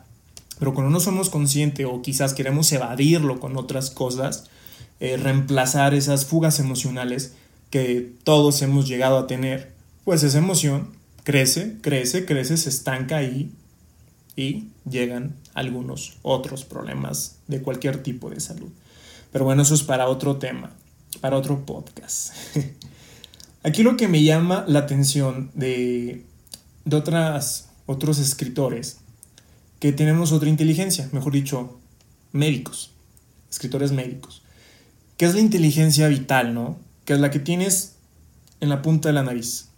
pero 0.59 0.73
cuando 0.73 0.91
no 0.91 0.99
somos 0.99 1.29
conscientes 1.29 1.85
o 1.89 2.01
quizás 2.01 2.33
queremos 2.33 2.71
evadirlo 2.71 3.39
con 3.39 3.57
otras 3.57 3.91
cosas, 3.91 4.45
eh, 4.99 5.17
reemplazar 5.17 5.93
esas 5.93 6.25
fugas 6.25 6.59
emocionales 6.59 7.33
que 7.69 8.13
todos 8.23 8.61
hemos 8.61 8.87
llegado 8.87 9.17
a 9.17 9.27
tener, 9.27 9.73
pues 10.03 10.23
esa 10.23 10.39
emoción 10.39 10.89
crece, 11.23 11.77
crece, 11.81 12.25
crece, 12.25 12.57
se 12.57 12.69
estanca 12.69 13.17
ahí 13.17 13.51
y 14.35 14.69
llegan 14.89 15.35
algunos 15.53 16.17
otros 16.21 16.63
problemas 16.65 17.37
de 17.47 17.61
cualquier 17.61 18.01
tipo 18.01 18.29
de 18.29 18.39
salud. 18.39 18.69
Pero 19.31 19.45
bueno, 19.45 19.61
eso 19.61 19.75
es 19.75 19.83
para 19.83 20.07
otro 20.07 20.37
tema, 20.37 20.71
para 21.21 21.37
otro 21.37 21.65
podcast. 21.65 22.33
Aquí 23.63 23.83
lo 23.83 23.97
que 23.97 24.07
me 24.07 24.23
llama 24.23 24.63
la 24.67 24.79
atención 24.79 25.51
de, 25.53 26.23
de 26.85 26.95
otras, 26.95 27.67
otros 27.85 28.19
escritores 28.19 28.99
que 29.79 29.91
tenemos 29.91 30.31
otra 30.31 30.49
inteligencia, 30.49 31.09
mejor 31.11 31.33
dicho, 31.33 31.77
médicos, 32.31 32.91
escritores 33.49 33.91
médicos, 33.91 34.41
que 35.17 35.25
es 35.25 35.33
la 35.33 35.41
inteligencia 35.41 36.07
vital, 36.07 36.53
¿no? 36.53 36.77
Que 37.05 37.13
es 37.13 37.19
la 37.19 37.31
que 37.31 37.39
tienes 37.39 37.95
en 38.59 38.69
la 38.69 38.81
punta 38.81 39.09
de 39.09 39.13
la 39.13 39.23
nariz, 39.23 39.69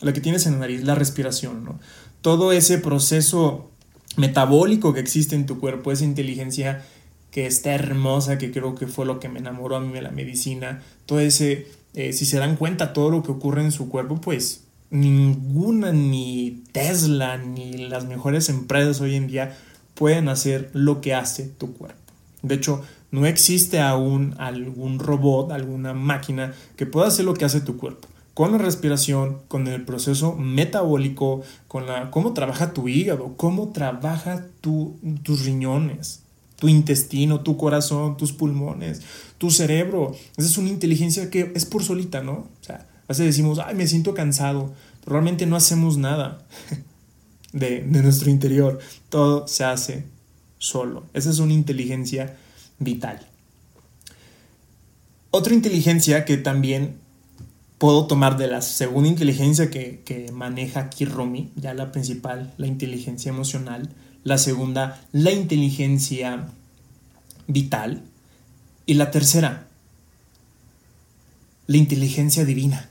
la 0.00 0.12
que 0.12 0.20
tienes 0.20 0.46
en 0.46 0.54
la 0.54 0.60
nariz, 0.60 0.82
la 0.84 0.94
respiración, 0.94 1.64
¿no? 1.64 1.80
Todo 2.20 2.52
ese 2.52 2.78
proceso 2.78 3.70
metabólico 4.16 4.94
que 4.94 5.00
existe 5.00 5.34
en 5.34 5.46
tu 5.46 5.60
cuerpo, 5.60 5.92
esa 5.92 6.04
inteligencia 6.04 6.84
que 7.30 7.46
está 7.46 7.74
hermosa, 7.74 8.38
que 8.38 8.52
creo 8.52 8.74
que 8.74 8.86
fue 8.86 9.06
lo 9.06 9.18
que 9.18 9.28
me 9.28 9.40
enamoró 9.40 9.76
a 9.76 9.80
mí 9.80 9.92
de 9.92 10.02
la 10.02 10.10
medicina, 10.10 10.82
todo 11.06 11.20
ese, 11.20 11.66
eh, 11.94 12.12
si 12.12 12.26
se 12.26 12.38
dan 12.38 12.56
cuenta 12.56 12.92
todo 12.92 13.10
lo 13.10 13.22
que 13.22 13.32
ocurre 13.32 13.62
en 13.62 13.72
su 13.72 13.88
cuerpo, 13.88 14.20
pues 14.20 14.63
ninguna, 14.90 15.92
ni 15.92 16.62
Tesla, 16.72 17.36
ni 17.36 17.72
las 17.88 18.06
mejores 18.06 18.48
empresas 18.48 19.00
hoy 19.00 19.14
en 19.14 19.26
día 19.26 19.56
pueden 19.94 20.28
hacer 20.28 20.70
lo 20.72 21.00
que 21.00 21.14
hace 21.14 21.44
tu 21.44 21.74
cuerpo. 21.74 22.12
De 22.42 22.54
hecho, 22.54 22.82
no 23.10 23.26
existe 23.26 23.80
aún 23.80 24.34
algún 24.38 24.98
robot, 24.98 25.52
alguna 25.52 25.94
máquina 25.94 26.52
que 26.76 26.84
pueda 26.84 27.06
hacer 27.08 27.24
lo 27.24 27.34
que 27.34 27.44
hace 27.44 27.60
tu 27.60 27.76
cuerpo. 27.76 28.08
Con 28.34 28.50
la 28.50 28.58
respiración, 28.58 29.38
con 29.46 29.68
el 29.68 29.84
proceso 29.84 30.34
metabólico, 30.34 31.42
con 31.68 31.86
la, 31.86 32.10
cómo 32.10 32.32
trabaja 32.32 32.72
tu 32.72 32.88
hígado, 32.88 33.34
cómo 33.36 33.68
trabaja 33.68 34.46
tu, 34.60 34.98
tus 35.22 35.44
riñones, 35.44 36.24
tu 36.56 36.68
intestino, 36.68 37.40
tu 37.40 37.56
corazón, 37.56 38.16
tus 38.16 38.32
pulmones, 38.32 39.02
tu 39.38 39.50
cerebro. 39.52 40.16
Esa 40.36 40.48
es 40.48 40.58
una 40.58 40.70
inteligencia 40.70 41.30
que 41.30 41.52
es 41.54 41.64
por 41.64 41.84
solita, 41.84 42.22
¿no? 42.22 42.32
O 42.32 42.50
sea, 42.62 42.88
a 43.08 43.14
decimos, 43.14 43.58
ay, 43.58 43.74
me 43.74 43.86
siento 43.86 44.14
cansado, 44.14 44.72
pero 45.00 45.12
realmente 45.12 45.46
no 45.46 45.56
hacemos 45.56 45.96
nada 45.96 46.44
de, 47.52 47.82
de 47.82 48.02
nuestro 48.02 48.30
interior. 48.30 48.78
Todo 49.08 49.46
se 49.46 49.64
hace 49.64 50.04
solo. 50.58 51.04
Esa 51.12 51.30
es 51.30 51.38
una 51.38 51.52
inteligencia 51.52 52.36
vital. 52.78 53.20
Otra 55.30 55.54
inteligencia 55.54 56.24
que 56.24 56.36
también 56.36 56.96
puedo 57.78 58.06
tomar 58.06 58.36
de 58.38 58.46
la 58.46 58.62
segunda 58.62 59.08
inteligencia 59.08 59.70
que, 59.70 60.00
que, 60.04 60.30
maneja 60.32 60.80
aquí 60.80 61.04
Romy, 61.04 61.50
ya 61.56 61.74
la 61.74 61.92
principal, 61.92 62.54
la 62.56 62.66
inteligencia 62.66 63.30
emocional, 63.30 63.90
la 64.22 64.38
segunda, 64.38 65.04
la 65.12 65.32
inteligencia 65.32 66.48
vital, 67.46 68.02
y 68.86 68.94
la 68.94 69.10
tercera, 69.10 69.66
la 71.66 71.76
inteligencia 71.76 72.44
divina 72.44 72.90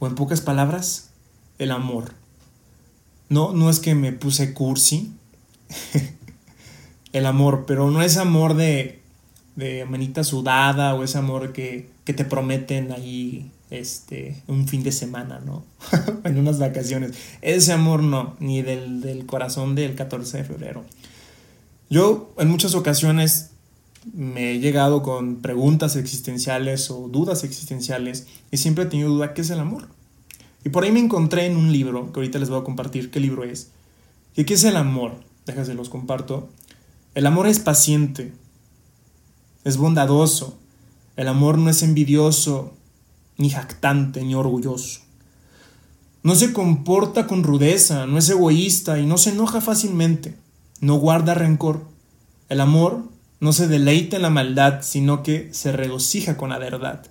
o 0.00 0.08
en 0.08 0.16
pocas 0.16 0.40
palabras, 0.40 1.10
el 1.58 1.70
amor. 1.70 2.14
No, 3.28 3.52
no 3.52 3.70
es 3.70 3.78
que 3.78 3.94
me 3.94 4.12
puse 4.12 4.52
cursi, 4.52 5.12
el 7.12 7.26
amor, 7.26 7.64
pero 7.66 7.90
no 7.92 8.02
es 8.02 8.16
amor 8.16 8.54
de, 8.54 9.00
de 9.54 9.84
manita 9.84 10.24
sudada 10.24 10.94
o 10.94 11.04
ese 11.04 11.18
amor 11.18 11.52
que, 11.52 11.90
que 12.04 12.12
te 12.12 12.24
prometen 12.24 12.90
ahí 12.90 13.52
este, 13.70 14.42
un 14.48 14.66
fin 14.66 14.82
de 14.82 14.90
semana, 14.90 15.40
¿no? 15.44 15.64
en 16.24 16.38
unas 16.38 16.58
vacaciones. 16.58 17.12
Ese 17.40 17.72
amor 17.72 18.02
no, 18.02 18.36
ni 18.40 18.62
del, 18.62 19.00
del 19.00 19.26
corazón 19.26 19.74
del 19.74 19.94
14 19.94 20.38
de 20.38 20.44
febrero. 20.44 20.84
Yo 21.88 22.32
en 22.38 22.48
muchas 22.48 22.74
ocasiones 22.74 23.49
me 24.12 24.52
he 24.52 24.58
llegado 24.60 25.02
con 25.02 25.36
preguntas 25.36 25.96
existenciales 25.96 26.90
o 26.90 27.08
dudas 27.08 27.44
existenciales 27.44 28.26
y 28.50 28.56
siempre 28.56 28.84
he 28.84 28.86
tenido 28.86 29.10
duda 29.10 29.34
qué 29.34 29.42
es 29.42 29.50
el 29.50 29.60
amor. 29.60 29.88
Y 30.64 30.70
por 30.70 30.84
ahí 30.84 30.92
me 30.92 31.00
encontré 31.00 31.46
en 31.46 31.56
un 31.56 31.72
libro, 31.72 32.12
que 32.12 32.20
ahorita 32.20 32.38
les 32.38 32.50
voy 32.50 32.60
a 32.60 32.64
compartir 32.64 33.10
qué 33.10 33.20
libro 33.20 33.44
es. 33.44 33.70
¿Y 34.36 34.44
qué 34.44 34.54
es 34.54 34.64
el 34.64 34.76
amor? 34.76 35.12
Déjense 35.46 35.74
los 35.74 35.88
comparto. 35.88 36.48
El 37.14 37.26
amor 37.26 37.46
es 37.46 37.58
paciente, 37.58 38.32
es 39.64 39.76
bondadoso. 39.76 40.58
El 41.16 41.28
amor 41.28 41.58
no 41.58 41.70
es 41.70 41.82
envidioso, 41.82 42.72
ni 43.36 43.50
jactante, 43.50 44.22
ni 44.22 44.34
orgulloso. 44.34 45.00
No 46.22 46.34
se 46.34 46.52
comporta 46.52 47.26
con 47.26 47.42
rudeza, 47.42 48.06
no 48.06 48.18
es 48.18 48.28
egoísta 48.28 48.98
y 48.98 49.06
no 49.06 49.16
se 49.18 49.30
enoja 49.30 49.60
fácilmente. 49.60 50.36
No 50.80 50.96
guarda 50.96 51.34
rencor. 51.34 51.86
El 52.48 52.60
amor 52.60 53.04
no 53.40 53.54
se 53.54 53.68
deleita 53.68 54.16
en 54.16 54.22
la 54.22 54.30
maldad, 54.30 54.82
sino 54.82 55.22
que 55.22 55.52
se 55.52 55.72
regocija 55.72 56.36
con 56.36 56.50
la 56.50 56.58
verdad. 56.58 57.06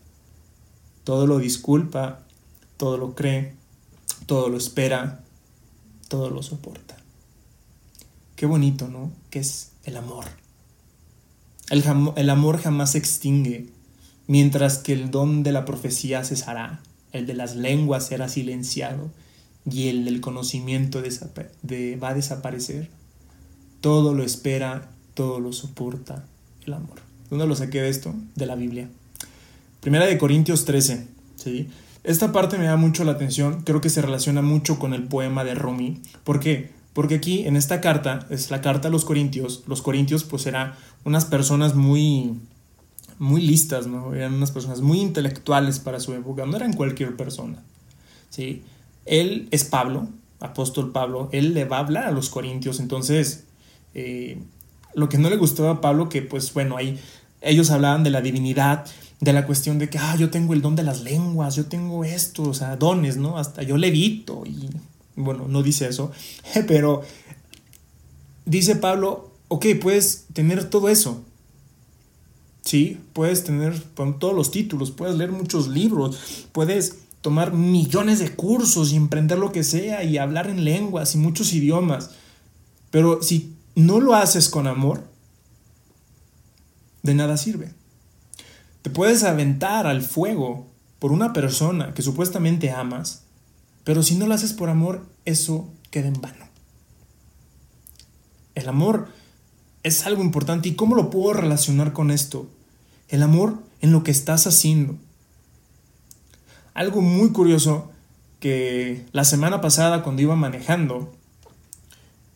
Todo 1.04 1.26
lo 1.26 1.40
disculpa, 1.40 2.20
todo 2.78 2.98
lo 2.98 3.16
cree, 3.16 3.56
todo 4.28 4.50
lo 4.50 4.58
espera, 4.58 5.24
todo 6.08 6.30
lo 6.30 6.44
soporta. 6.44 6.98
Qué 8.36 8.46
bonito, 8.46 8.88
¿no? 8.88 9.12
Que 9.32 9.40
es 9.40 9.72
el 9.84 9.98
amor. 9.98 10.26
El, 11.70 12.30
amor 12.30 12.60
jamás 12.60 12.92
se 12.92 13.00
extingue, 13.00 13.70
mientras 14.28 14.78
que 14.78 14.94
el 14.94 15.12
don 15.12 15.44
de 15.44 15.52
la 15.52 15.66
profecía 15.66 16.24
cesará, 16.24 16.82
el 17.12 17.26
de 17.28 17.34
las 17.34 17.56
lenguas 17.56 18.08
será 18.08 18.30
silenciado 18.30 19.12
y 19.70 19.90
el 19.90 20.06
del 20.06 20.22
conocimiento 20.22 21.02
va 21.02 22.10
a 22.10 22.14
desaparecer. 22.14 22.90
Todo 23.82 24.14
lo 24.14 24.24
espera 24.24 24.90
todo 25.20 25.42
lo 25.42 25.52
soporta 25.52 26.24
el 26.66 26.74
amor. 26.74 27.02
¿Dónde 27.30 27.46
lo 27.46 27.54
saqué 27.54 27.82
de 27.82 27.90
esto? 27.90 28.16
De 28.36 28.46
la 28.46 28.56
Biblia. 28.56 28.88
Primera 29.82 30.06
de 30.06 30.18
Corintios 30.18 30.64
13. 30.64 31.08
¿sí? 31.36 31.68
Esta 32.06 32.32
parte 32.32 32.58
me 32.58 32.64
da 32.64 32.78
mucho 32.78 33.04
la 33.04 33.12
atención, 33.12 33.64
creo 33.66 33.82
que 33.82 33.90
se 33.90 34.02
relaciona 34.02 34.42
mucho 34.42 34.80
con 34.80 34.94
el 34.94 35.04
poema 35.04 35.44
de 35.44 35.56
Rumi. 35.56 36.02
¿Por 36.24 36.40
qué? 36.40 36.72
Porque 36.94 37.16
aquí 37.16 37.46
en 37.46 37.58
esta 37.58 37.82
carta, 37.82 38.28
es 38.30 38.50
la 38.50 38.62
carta 38.62 38.88
a 38.88 38.92
los 38.92 39.04
Corintios, 39.04 39.64
los 39.68 39.82
Corintios 39.82 40.24
pues 40.24 40.46
eran 40.46 40.76
unas 41.04 41.26
personas 41.26 41.76
muy, 41.76 42.40
muy 43.18 43.42
listas, 43.42 43.88
¿no? 43.88 44.14
Eran 44.14 44.36
unas 44.36 44.52
personas 44.52 44.80
muy 44.80 45.02
intelectuales 45.02 45.80
para 45.80 46.00
su 46.00 46.14
época, 46.14 46.46
no 46.46 46.56
eran 46.56 46.72
cualquier 46.72 47.18
persona, 47.18 47.62
¿sí? 48.30 48.64
Él 49.06 49.50
es 49.52 49.66
Pablo, 49.66 50.08
apóstol 50.40 50.94
Pablo, 50.94 51.28
él 51.34 51.54
le 51.54 51.66
va 51.66 51.76
a 51.76 51.82
hablar 51.82 52.06
a 52.06 52.12
los 52.12 52.30
Corintios, 52.30 52.80
entonces 52.80 53.44
eh, 53.94 54.38
lo 54.94 55.10
que 55.10 55.18
no 55.18 55.30
le 55.30 55.38
gustaba 55.38 55.72
a 55.72 55.82
Pablo, 55.82 56.10
que 56.10 56.22
pues 56.22 56.54
bueno, 56.54 56.78
ahí 56.78 57.00
ellos 57.42 57.72
hablaban 57.72 58.04
de 58.04 58.10
la 58.10 58.22
divinidad, 58.22 58.86
de 59.20 59.34
la 59.34 59.46
cuestión 59.46 59.80
de 59.80 59.90
que, 59.90 59.98
ah, 59.98 60.16
yo 60.18 60.30
tengo 60.30 60.54
el 60.54 60.62
don 60.62 60.76
de 60.76 60.84
las 60.84 61.02
lenguas, 61.02 61.56
yo 61.56 61.66
tengo 61.66 62.04
esto, 62.04 62.44
o 62.44 62.54
sea, 62.54 62.78
dones, 62.78 63.18
¿no? 63.18 63.38
Hasta 63.38 63.64
yo 63.64 63.78
levito 63.78 64.44
y, 64.46 64.70
bueno, 65.16 65.48
no 65.48 65.62
dice 65.62 65.88
eso, 65.88 66.12
pero 66.68 67.04
dice 68.46 68.76
Pablo, 68.76 69.32
ok, 69.50 69.66
puedes 69.82 70.26
tener 70.34 70.70
todo 70.70 70.90
eso, 70.90 71.24
¿sí? 72.62 72.98
Puedes 73.14 73.44
tener 73.44 73.80
todos 74.20 74.34
los 74.34 74.52
títulos, 74.52 74.92
puedes 74.92 75.16
leer 75.16 75.32
muchos 75.32 75.68
libros, 75.68 76.48
puedes 76.52 77.00
tomar 77.22 77.54
millones 77.54 78.20
de 78.20 78.34
cursos 78.34 78.94
y 78.94 78.96
emprender 78.96 79.38
lo 79.38 79.52
que 79.52 79.64
sea 79.64 80.04
y 80.06 80.18
hablar 80.18 80.50
en 80.50 80.64
lenguas 80.64 81.16
y 81.16 81.18
muchos 81.18 81.52
idiomas, 81.52 82.12
pero 82.92 83.22
si 83.22 83.54
no 83.80 84.00
lo 84.00 84.16
haces 84.16 84.50
con 84.50 84.68
amor, 84.68 85.04
de 87.04 87.14
nada 87.14 87.38
sirve. 87.38 87.74
Te 88.82 88.90
puedes 88.90 89.24
aventar 89.24 89.88
al 89.88 90.02
fuego 90.02 90.68
por 91.00 91.12
una 91.12 91.34
persona 91.34 91.94
que 91.94 92.02
supuestamente 92.02 92.72
amas, 92.72 93.24
pero 93.84 94.04
si 94.04 94.16
no 94.16 94.28
lo 94.28 94.34
haces 94.34 94.54
por 94.54 94.70
amor, 94.70 95.06
eso 95.26 95.70
queda 95.92 96.08
en 96.08 96.22
vano. 96.22 96.46
El 98.56 98.68
amor 98.68 99.08
es 99.84 100.06
algo 100.06 100.22
importante 100.22 100.70
y 100.70 100.76
cómo 100.76 100.96
lo 100.96 101.10
puedo 101.10 101.34
relacionar 101.34 101.94
con 101.94 102.12
esto. 102.12 102.50
El 103.08 103.24
amor 103.24 103.64
en 103.82 103.92
lo 103.92 104.04
que 104.04 104.12
estás 104.12 104.46
haciendo. 104.46 104.98
Algo 106.74 107.02
muy 107.02 107.32
curioso 107.32 107.92
que 108.40 109.06
la 109.12 109.24
semana 109.24 109.62
pasada 109.62 110.04
cuando 110.04 110.22
iba 110.22 110.36
manejando, 110.36 111.14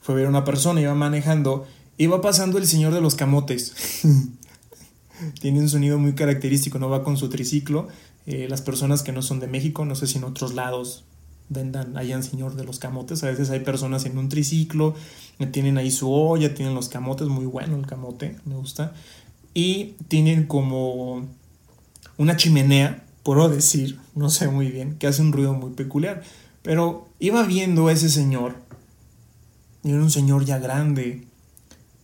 fue 0.03 0.15
ver 0.15 0.27
una 0.27 0.43
persona, 0.43 0.81
iba 0.81 0.93
manejando, 0.93 1.65
iba 1.98 2.22
pasando 2.22 2.57
el 2.57 2.67
señor 2.67 2.93
de 2.93 3.00
los 3.00 3.15
camotes. 3.15 3.74
Tiene 5.39 5.62
un 5.62 5.69
sonido 5.69 5.98
muy 5.98 6.13
característico, 6.13 6.77
no 6.77 6.89
va 6.89 7.05
con 7.05 7.15
su 7.15 7.29
triciclo. 7.29 7.88
Eh, 8.25 8.48
las 8.50 8.62
personas 8.62 9.01
que 9.01 9.13
no 9.13 9.22
son 9.22 9.39
de 9.39 9.48
México, 9.48 9.86
no 9.86 9.95
sé 9.95 10.07
si 10.07 10.17
en 10.17 10.25
otros 10.25 10.53
lados 10.53 11.05
vendan, 11.48 11.95
hayan 11.98 12.22
señor 12.22 12.55
de 12.55 12.65
los 12.65 12.79
camotes. 12.79 13.24
A 13.24 13.27
veces 13.27 13.50
hay 13.50 13.62
personas 13.62 14.05
en 14.05 14.17
un 14.17 14.27
triciclo, 14.27 14.93
tienen 15.51 15.77
ahí 15.77 15.89
su 15.89 16.12
olla, 16.12 16.53
tienen 16.53 16.75
los 16.75 16.89
camotes, 16.89 17.29
muy 17.29 17.45
bueno 17.45 17.77
el 17.77 17.88
camote, 17.88 18.36
me 18.43 18.55
gusta. 18.55 18.93
Y 19.53 19.95
tienen 20.10 20.48
como 20.48 21.27
una 22.17 22.36
chimenea, 22.36 23.05
puedo 23.24 23.48
decir, 23.48 24.00
no 24.15 24.29
sé 24.29 24.50
muy 24.50 24.67
bien, 24.67 24.98
que 24.98 25.07
hace 25.07 25.22
un 25.22 25.31
ruido 25.31 25.53
muy 25.53 25.72
peculiar. 25.72 26.24
Pero 26.62 27.10
iba 27.19 27.43
viendo 27.43 27.88
a 27.88 27.91
ese 27.91 28.10
señor, 28.10 28.55
y 29.84 29.92
era 29.92 30.02
un 30.02 30.12
señor 30.12 30.46
ya 30.46 30.60
grande, 30.60 31.28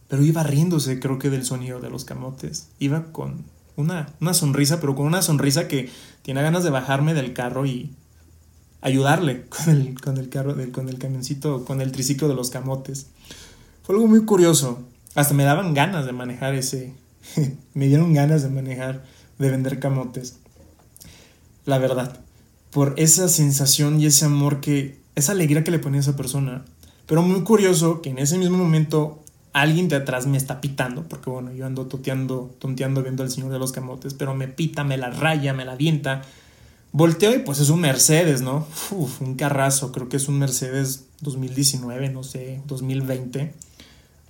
pero 0.08 0.24
iba 0.24 0.44
riéndose, 0.44 1.00
creo 1.00 1.20
que, 1.20 1.30
del 1.30 1.46
sonido 1.46 1.80
de 1.80 1.90
los 1.90 2.04
camotes. 2.04 2.70
Iba 2.80 3.12
con 3.12 3.46
una, 3.76 4.14
una 4.20 4.34
sonrisa, 4.34 4.82
pero 4.82 4.96
con 4.96 5.06
una 5.06 5.22
sonrisa 5.22 5.68
que 5.68 5.90
tiene 6.22 6.42
ganas 6.42 6.64
de 6.64 6.72
bajarme 6.72 7.14
del 7.14 7.34
carro 7.34 7.66
y 7.66 7.92
ayudarle 8.82 9.46
con 9.50 9.70
el, 9.70 10.02
con 10.02 10.18
el 10.18 10.30
carro, 10.30 10.56
con 10.72 10.90
el 10.90 10.98
camioncito, 10.98 11.66
con 11.66 11.82
el 11.82 11.92
triciclo 11.92 12.28
de 12.28 12.36
los 12.36 12.50
camotes. 12.50 13.08
Fue 13.84 13.96
algo 13.96 14.08
muy 14.08 14.26
curioso. 14.26 14.84
Hasta 15.16 15.34
me 15.34 15.44
daban 15.44 15.74
ganas 15.74 16.06
de 16.06 16.12
manejar 16.12 16.54
ese. 16.56 16.94
me 17.74 17.88
dieron 17.88 18.14
ganas 18.14 18.44
de 18.44 18.50
manejar, 18.50 19.04
de 19.38 19.50
vender 19.50 19.80
camotes. 19.80 20.38
La 21.66 21.78
verdad. 21.78 22.20
Por 22.72 22.94
esa 22.98 23.30
sensación 23.30 24.00
y 24.00 24.06
ese 24.06 24.26
amor 24.26 24.60
que. 24.60 25.00
esa 25.16 25.32
alegría 25.32 25.64
que 25.64 25.72
le 25.72 25.80
ponía 25.80 26.00
a 26.00 26.02
esa 26.02 26.16
persona. 26.16 26.66
Pero 27.10 27.24
muy 27.24 27.42
curioso 27.42 28.02
que 28.02 28.12
en 28.12 28.20
ese 28.20 28.38
mismo 28.38 28.58
momento 28.58 29.20
alguien 29.52 29.90
de 29.90 29.98
atrás 29.98 30.28
me 30.28 30.38
está 30.38 30.62
pitando, 30.62 31.04
porque 31.10 31.30
bueno, 31.30 31.52
yo 31.52 31.66
ando 31.66 31.88
toteando, 31.88 32.56
tonteando 32.60 33.02
viendo 33.02 33.24
al 33.24 33.32
señor 33.32 33.52
de 33.52 33.60
los 33.60 33.72
camotes, 33.74 34.14
pero 34.14 34.36
me 34.36 34.48
pita, 34.48 34.86
me 34.86 34.96
la 34.96 35.10
raya, 35.10 35.54
me 35.54 35.66
la 35.66 35.74
avienta 35.74 36.22
Volteo 36.92 37.36
y 37.36 37.40
pues 37.40 37.60
es 37.60 37.70
un 37.70 37.82
Mercedes, 37.82 38.42
¿no? 38.42 38.66
Uf, 38.92 39.22
un 39.22 39.36
carrazo, 39.36 39.92
creo 39.92 40.10
que 40.10 40.18
es 40.18 40.28
un 40.28 40.40
Mercedes 40.40 41.06
2019, 41.22 42.10
no 42.10 42.24
sé, 42.24 42.62
2020. 42.66 43.54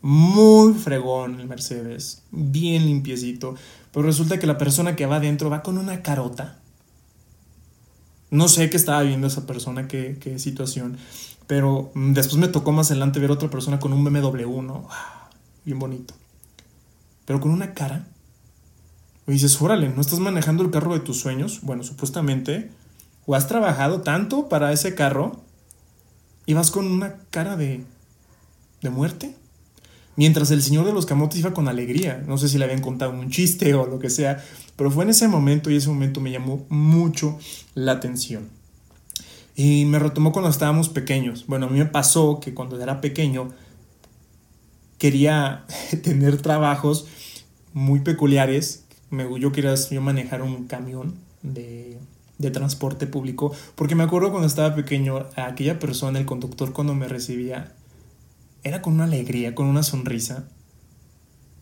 Muy 0.01 0.73
fregón 0.73 1.39
el 1.39 1.47
Mercedes, 1.47 2.21
bien 2.31 2.85
limpiecito. 2.85 3.55
Pero 3.91 4.05
resulta 4.05 4.39
que 4.39 4.47
la 4.47 4.57
persona 4.57 4.95
que 4.95 5.05
va 5.05 5.17
adentro 5.17 5.49
va 5.49 5.63
con 5.63 5.77
una 5.77 6.01
carota. 6.01 6.58
No 8.31 8.47
sé 8.47 8.69
qué 8.69 8.77
estaba 8.77 9.01
viendo 9.01 9.27
esa 9.27 9.47
persona, 9.47 9.87
qué, 9.87 10.35
situación. 10.37 10.97
Pero 11.47 11.91
mm, 11.95 12.13
después 12.13 12.37
me 12.37 12.47
tocó 12.47 12.71
más 12.71 12.91
adelante 12.91 13.19
ver 13.19 13.31
otra 13.31 13.49
persona 13.49 13.79
con 13.79 13.93
un 13.93 14.03
BMW, 14.03 14.61
¿no? 14.61 14.87
Ah, 14.91 15.29
bien 15.65 15.79
bonito. 15.79 16.13
Pero 17.25 17.39
con 17.39 17.51
una 17.51 17.73
cara 17.73 18.05
y 19.29 19.33
dices, 19.33 19.61
órale, 19.61 19.89
¿no 19.89 20.01
estás 20.01 20.17
manejando 20.17 20.63
el 20.63 20.71
carro 20.71 20.93
de 20.93 21.01
tus 21.01 21.19
sueños? 21.19 21.59
Bueno, 21.61 21.83
supuestamente. 21.83 22.71
¿O 23.27 23.35
has 23.35 23.47
trabajado 23.47 24.01
tanto 24.01 24.49
para 24.49 24.73
ese 24.73 24.95
carro? 24.95 25.39
Y 26.47 26.55
vas 26.55 26.71
con 26.71 26.87
una 26.87 27.17
cara 27.29 27.55
de. 27.55 27.83
de 28.81 28.89
muerte. 28.89 29.35
Mientras 30.19 30.51
el 30.51 30.61
señor 30.61 30.85
de 30.85 30.91
los 30.91 31.05
camotes 31.05 31.39
iba 31.39 31.53
con 31.53 31.69
alegría. 31.69 32.21
No 32.27 32.37
sé 32.37 32.49
si 32.49 32.57
le 32.57 32.65
habían 32.65 32.81
contado 32.81 33.11
un 33.11 33.29
chiste 33.29 33.73
o 33.73 33.85
lo 33.85 33.99
que 33.99 34.09
sea. 34.09 34.43
Pero 34.75 34.91
fue 34.91 35.05
en 35.05 35.11
ese 35.11 35.29
momento 35.29 35.71
y 35.71 35.77
ese 35.77 35.87
momento 35.87 36.19
me 36.19 36.29
llamó 36.29 36.65
mucho 36.67 37.39
la 37.73 37.93
atención. 37.93 38.49
Y 39.55 39.85
me 39.85 39.97
retomó 39.97 40.33
cuando 40.33 40.49
estábamos 40.49 40.89
pequeños. 40.89 41.45
Bueno, 41.47 41.67
a 41.67 41.69
mí 41.69 41.79
me 41.79 41.85
pasó 41.85 42.41
que 42.41 42.53
cuando 42.53 42.77
era 42.83 42.99
pequeño 42.99 43.51
quería 44.97 45.63
tener 46.03 46.41
trabajos 46.41 47.07
muy 47.71 48.01
peculiares 48.01 48.83
me, 49.11 49.25
yo 49.39 49.53
quería 49.53 49.73
yo 49.75 50.01
manejar 50.01 50.41
un 50.41 50.65
camión 50.67 51.15
de, 51.43 51.97
de 52.39 52.51
transporte 52.51 53.07
público, 53.07 53.53
porque 53.75 53.95
me 53.95 54.03
acuerdo 54.03 54.31
cuando 54.31 54.49
estaba 54.49 54.75
pequeño, 54.75 55.27
aquella 55.37 55.79
persona, 55.79 56.19
el 56.19 56.25
conductor, 56.25 56.73
cuando 56.73 56.93
me 56.93 57.07
recibía, 57.07 57.73
era 58.63 58.81
con 58.81 58.93
una 58.93 59.05
alegría, 59.05 59.55
con 59.55 59.67
una 59.67 59.83
sonrisa, 59.83 60.47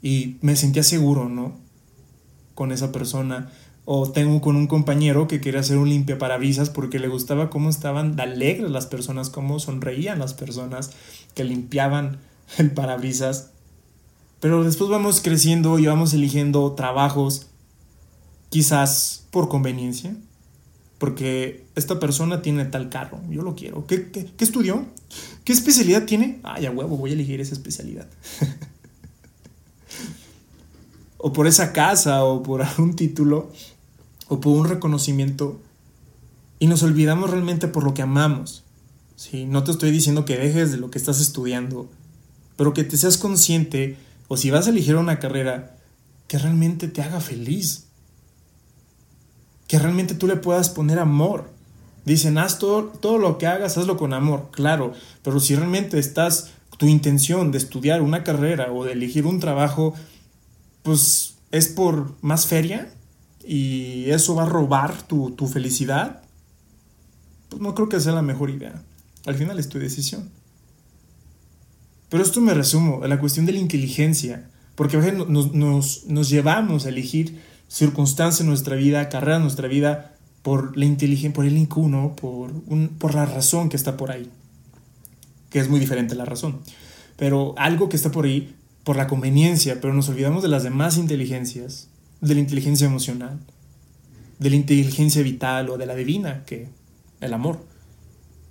y 0.02 0.38
me 0.42 0.56
sentía 0.56 0.84
seguro, 0.84 1.30
¿no? 1.30 1.58
Con 2.56 2.72
esa 2.72 2.92
persona. 2.92 3.52
O 3.86 4.12
tengo 4.12 4.42
con 4.42 4.56
un 4.56 4.68
compañero 4.68 5.28
que 5.28 5.40
quería 5.40 5.62
hacer 5.62 5.78
un 5.78 5.90
limpia 5.90 6.18
parabrisas 6.18 6.70
porque 6.70 7.00
le 7.00 7.08
gustaba 7.08 7.50
cómo 7.50 7.70
estaban 7.70 8.20
alegres 8.20 8.70
las 8.70 8.86
personas, 8.86 9.30
cómo 9.30 9.60
sonreían 9.60 10.20
las 10.20 10.34
personas 10.34 10.92
que 11.34 11.44
limpiaban 11.44 12.20
el 12.58 12.72
parabrisas. 12.72 13.52
Pero 14.40 14.64
después 14.64 14.90
vamos 14.90 15.22
creciendo 15.22 15.80
y 15.80 15.88
vamos 15.88 16.14
eligiendo 16.14 16.74
trabajos, 16.74 17.48
quizás 18.50 19.26
por 19.32 19.50
conveniencia, 19.50 20.16
porque 20.98 21.66
esta 21.76 22.00
persona 22.00 22.42
tiene 22.42 22.66
tal 22.66 22.90
carro, 22.90 23.22
yo 23.30 23.44
lo 23.44 23.56
quiero. 23.56 23.86
¿Qué, 23.86 24.10
qué, 24.10 24.44
estudió? 24.44 24.86
¿Qué 25.44 25.54
especialidad 25.54 26.06
tiene? 26.06 26.40
Ah, 26.44 26.60
ya 26.60 26.72
huevo, 26.72 26.98
voy 26.98 27.12
a 27.12 27.14
elegir 27.14 27.40
esa 27.40 27.54
especialidad. 27.54 28.08
o 31.18 31.34
por 31.34 31.48
esa 31.48 31.74
casa, 31.74 32.24
o 32.24 32.42
por 32.42 32.64
algún 32.64 32.96
título, 32.96 33.52
o 34.28 34.40
por 34.40 34.58
un 34.58 34.68
reconocimiento. 34.68 35.62
Y 36.60 36.68
nos 36.68 36.82
olvidamos 36.82 37.30
realmente 37.30 37.68
por 37.68 37.84
lo 37.84 37.94
que 37.94 38.02
amamos. 38.02 38.64
¿sí? 39.16 39.46
No 39.46 39.64
te 39.64 39.72
estoy 39.72 39.92
diciendo 39.92 40.26
que 40.26 40.38
dejes 40.38 40.72
de 40.72 40.78
lo 40.78 40.90
que 40.90 40.98
estás 40.98 41.22
estudiando, 41.22 41.90
pero 42.56 42.74
que 42.74 42.84
te 42.84 42.98
seas 42.98 43.18
consciente 43.18 43.98
o 44.28 44.38
si 44.38 44.50
vas 44.50 44.68
a 44.68 44.72
elegir 44.72 44.96
una 44.96 45.20
carrera 45.20 45.78
que 46.28 46.38
realmente 46.38 46.88
te 46.88 47.02
haga 47.02 47.22
feliz, 47.22 47.87
que 49.68 49.80
realmente 49.80 50.16
tú 50.16 50.28
le 50.28 50.38
puedas 50.38 50.70
poner 50.70 51.00
amor. 51.00 51.50
Dicen, 52.06 52.38
haz 52.38 52.58
todo, 52.58 52.86
todo 52.86 53.18
lo 53.18 53.38
que 53.38 53.48
hagas, 53.48 53.78
hazlo 53.78 53.98
con 53.98 54.14
amor, 54.14 54.50
claro, 54.52 54.94
pero 55.24 55.40
si 55.40 55.56
realmente 55.56 56.00
estás, 56.00 56.52
tu 56.78 56.86
intención 56.86 57.52
de 57.52 57.58
estudiar 57.58 58.02
una 58.02 58.24
carrera 58.24 58.72
o 58.72 58.86
de 58.86 58.94
elegir 58.94 59.26
un 59.26 59.40
trabajo, 59.40 59.94
pues 60.84 61.36
es 61.52 61.68
por 61.68 62.14
más 62.22 62.46
feria 62.46 62.90
y 63.44 64.10
eso 64.12 64.36
va 64.36 64.44
a 64.44 64.50
robar 64.50 65.02
tu, 65.04 65.32
tu 65.32 65.48
felicidad, 65.48 66.22
pues 67.50 67.62
no 67.62 67.74
creo 67.74 67.90
que 67.90 68.00
sea 68.00 68.14
la 68.14 68.22
mejor 68.22 68.50
idea. 68.50 68.82
Al 69.26 69.36
final 69.36 69.60
es 69.60 69.70
tu 69.70 69.80
decisión. 69.80 70.30
Pero 72.10 72.24
esto 72.24 72.40
me 72.42 72.54
resumo 72.54 73.04
a 73.04 73.08
la 73.08 73.20
cuestión 73.20 73.46
de 73.46 73.52
la 73.52 73.60
inteligencia, 73.60 74.50
porque 74.76 74.98
a 74.98 75.00
veces 75.00 75.28
nos, 75.28 75.54
nos, 76.06 76.30
llevamos 76.30 76.86
a 76.86 76.90
elegir 76.90 77.42
circunstancias 77.68 78.42
en 78.42 78.48
nuestra 78.48 78.76
vida, 78.76 79.10
carreras 79.10 79.38
en 79.38 79.44
nuestra 79.44 79.68
vida, 79.68 80.14
por 80.42 80.78
la 80.78 80.86
inteligencia, 80.86 81.34
por 81.34 81.46
el 81.46 81.58
IQ, 81.58 82.16
por, 82.16 82.52
por 82.98 83.16
la 83.16 83.26
razón 83.26 83.70
que 83.70 83.76
está 83.76 83.98
por 83.98 84.12
ahí, 84.12 84.30
que 85.50 85.60
es 85.60 85.70
muy 85.70 85.80
diferente 85.80 86.16
la 86.16 86.26
razón, 86.26 86.60
pero 87.18 87.54
algo 87.58 87.90
que 87.90 87.98
está 87.98 88.12
por 88.12 88.26
ahí 88.26 88.56
por 88.84 88.96
la 88.96 89.08
conveniencia, 89.08 89.82
pero 89.82 89.94
nos 89.94 90.08
olvidamos 90.08 90.44
de 90.44 90.48
las 90.48 90.64
demás 90.64 90.98
inteligencias, 90.98 91.90
de 92.22 92.34
la 92.36 92.40
inteligencia 92.40 92.88
emocional, 92.88 93.38
de 94.40 94.50
la 94.50 94.56
inteligencia 94.56 95.22
vital 95.22 95.70
o 95.70 95.78
de 95.78 95.86
la 95.86 95.96
divina, 95.96 96.46
que 96.46 96.70
el 97.20 97.34
amor. 97.34 97.60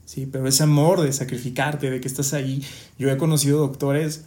¿sí? 0.04 0.28
Pero 0.30 0.46
ese 0.46 0.62
amor 0.62 1.00
de 1.00 1.12
sacrificarte, 1.12 1.90
de 1.90 2.00
que 2.00 2.08
estás 2.08 2.34
ahí. 2.34 2.62
Yo 2.98 3.10
he 3.10 3.16
conocido 3.16 3.60
doctores, 3.60 4.24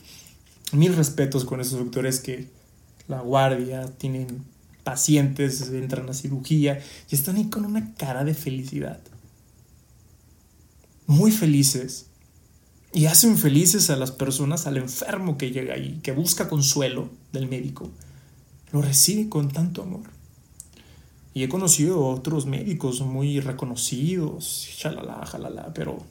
mil 0.72 0.96
respetos 0.96 1.46
con 1.46 1.62
esos 1.62 1.78
doctores 1.78 2.20
que 2.20 2.48
la 3.08 3.22
guardia, 3.22 3.86
tienen 3.98 4.28
pacientes, 4.90 5.70
entran 5.70 6.10
a 6.10 6.16
cirugía 6.16 6.82
y 7.12 7.14
están 7.14 7.36
ahí 7.36 7.48
con 7.48 7.64
una 7.64 7.94
cara 7.94 8.24
de 8.24 8.34
felicidad. 8.34 9.00
Muy 11.06 11.30
felices. 11.30 12.08
Y 12.92 13.06
hacen 13.06 13.38
felices 13.38 13.92
a 13.92 13.96
las 13.96 14.10
personas, 14.10 14.66
al 14.66 14.78
enfermo 14.78 15.38
que 15.38 15.52
llega 15.52 15.76
ahí, 15.76 16.00
que 16.02 16.12
busca 16.12 16.50
consuelo 16.50 17.12
del 17.32 17.48
médico. 17.48 17.92
Lo 18.72 18.82
recibe 18.82 19.30
con 19.30 19.50
tanto 19.50 19.84
amor. 19.84 20.10
Y 21.36 21.44
he 21.44 21.50
conocido 21.50 22.04
otros 22.04 22.48
médicos 22.48 23.02
muy 23.02 23.42
reconocidos, 23.42 24.68
shalala, 24.76 25.24
jalala, 25.24 25.72
pero 25.76 26.04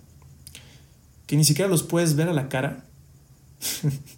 que 1.27 1.37
ni 1.37 1.43
siquiera 1.43 1.69
los 1.69 1.83
puedes 1.83 2.15
ver 2.15 2.29
a 2.29 2.33
la 2.33 2.49
cara. 2.49 2.85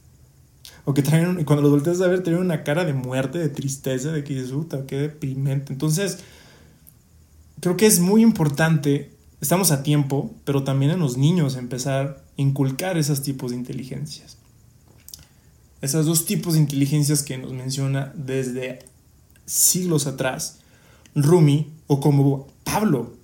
o 0.84 0.94
que 0.94 1.02
traen, 1.02 1.44
cuando 1.44 1.62
los 1.62 1.70
volteas 1.70 2.00
a 2.00 2.08
ver, 2.08 2.22
tienen 2.22 2.40
una 2.40 2.64
cara 2.64 2.84
de 2.84 2.92
muerte, 2.92 3.38
de 3.38 3.48
tristeza, 3.48 4.12
de 4.12 4.24
que 4.24 4.34
disfruta, 4.34 4.86
qué 4.86 4.96
deprimente. 4.96 5.72
Entonces, 5.72 6.18
creo 7.60 7.76
que 7.76 7.86
es 7.86 8.00
muy 8.00 8.22
importante, 8.22 9.14
estamos 9.40 9.70
a 9.70 9.82
tiempo, 9.82 10.34
pero 10.44 10.64
también 10.64 10.92
en 10.92 11.00
los 11.00 11.16
niños 11.16 11.56
empezar 11.56 12.06
a 12.06 12.40
inculcar 12.40 12.98
esos 12.98 13.22
tipos 13.22 13.50
de 13.50 13.58
inteligencias. 13.58 14.38
Esos 15.80 16.06
dos 16.06 16.26
tipos 16.26 16.54
de 16.54 16.60
inteligencias 16.60 17.22
que 17.22 17.38
nos 17.38 17.52
menciona 17.52 18.12
desde 18.14 18.80
siglos 19.46 20.06
atrás 20.06 20.60
Rumi 21.14 21.72
o 21.86 22.00
como 22.00 22.46
Pablo 22.64 23.14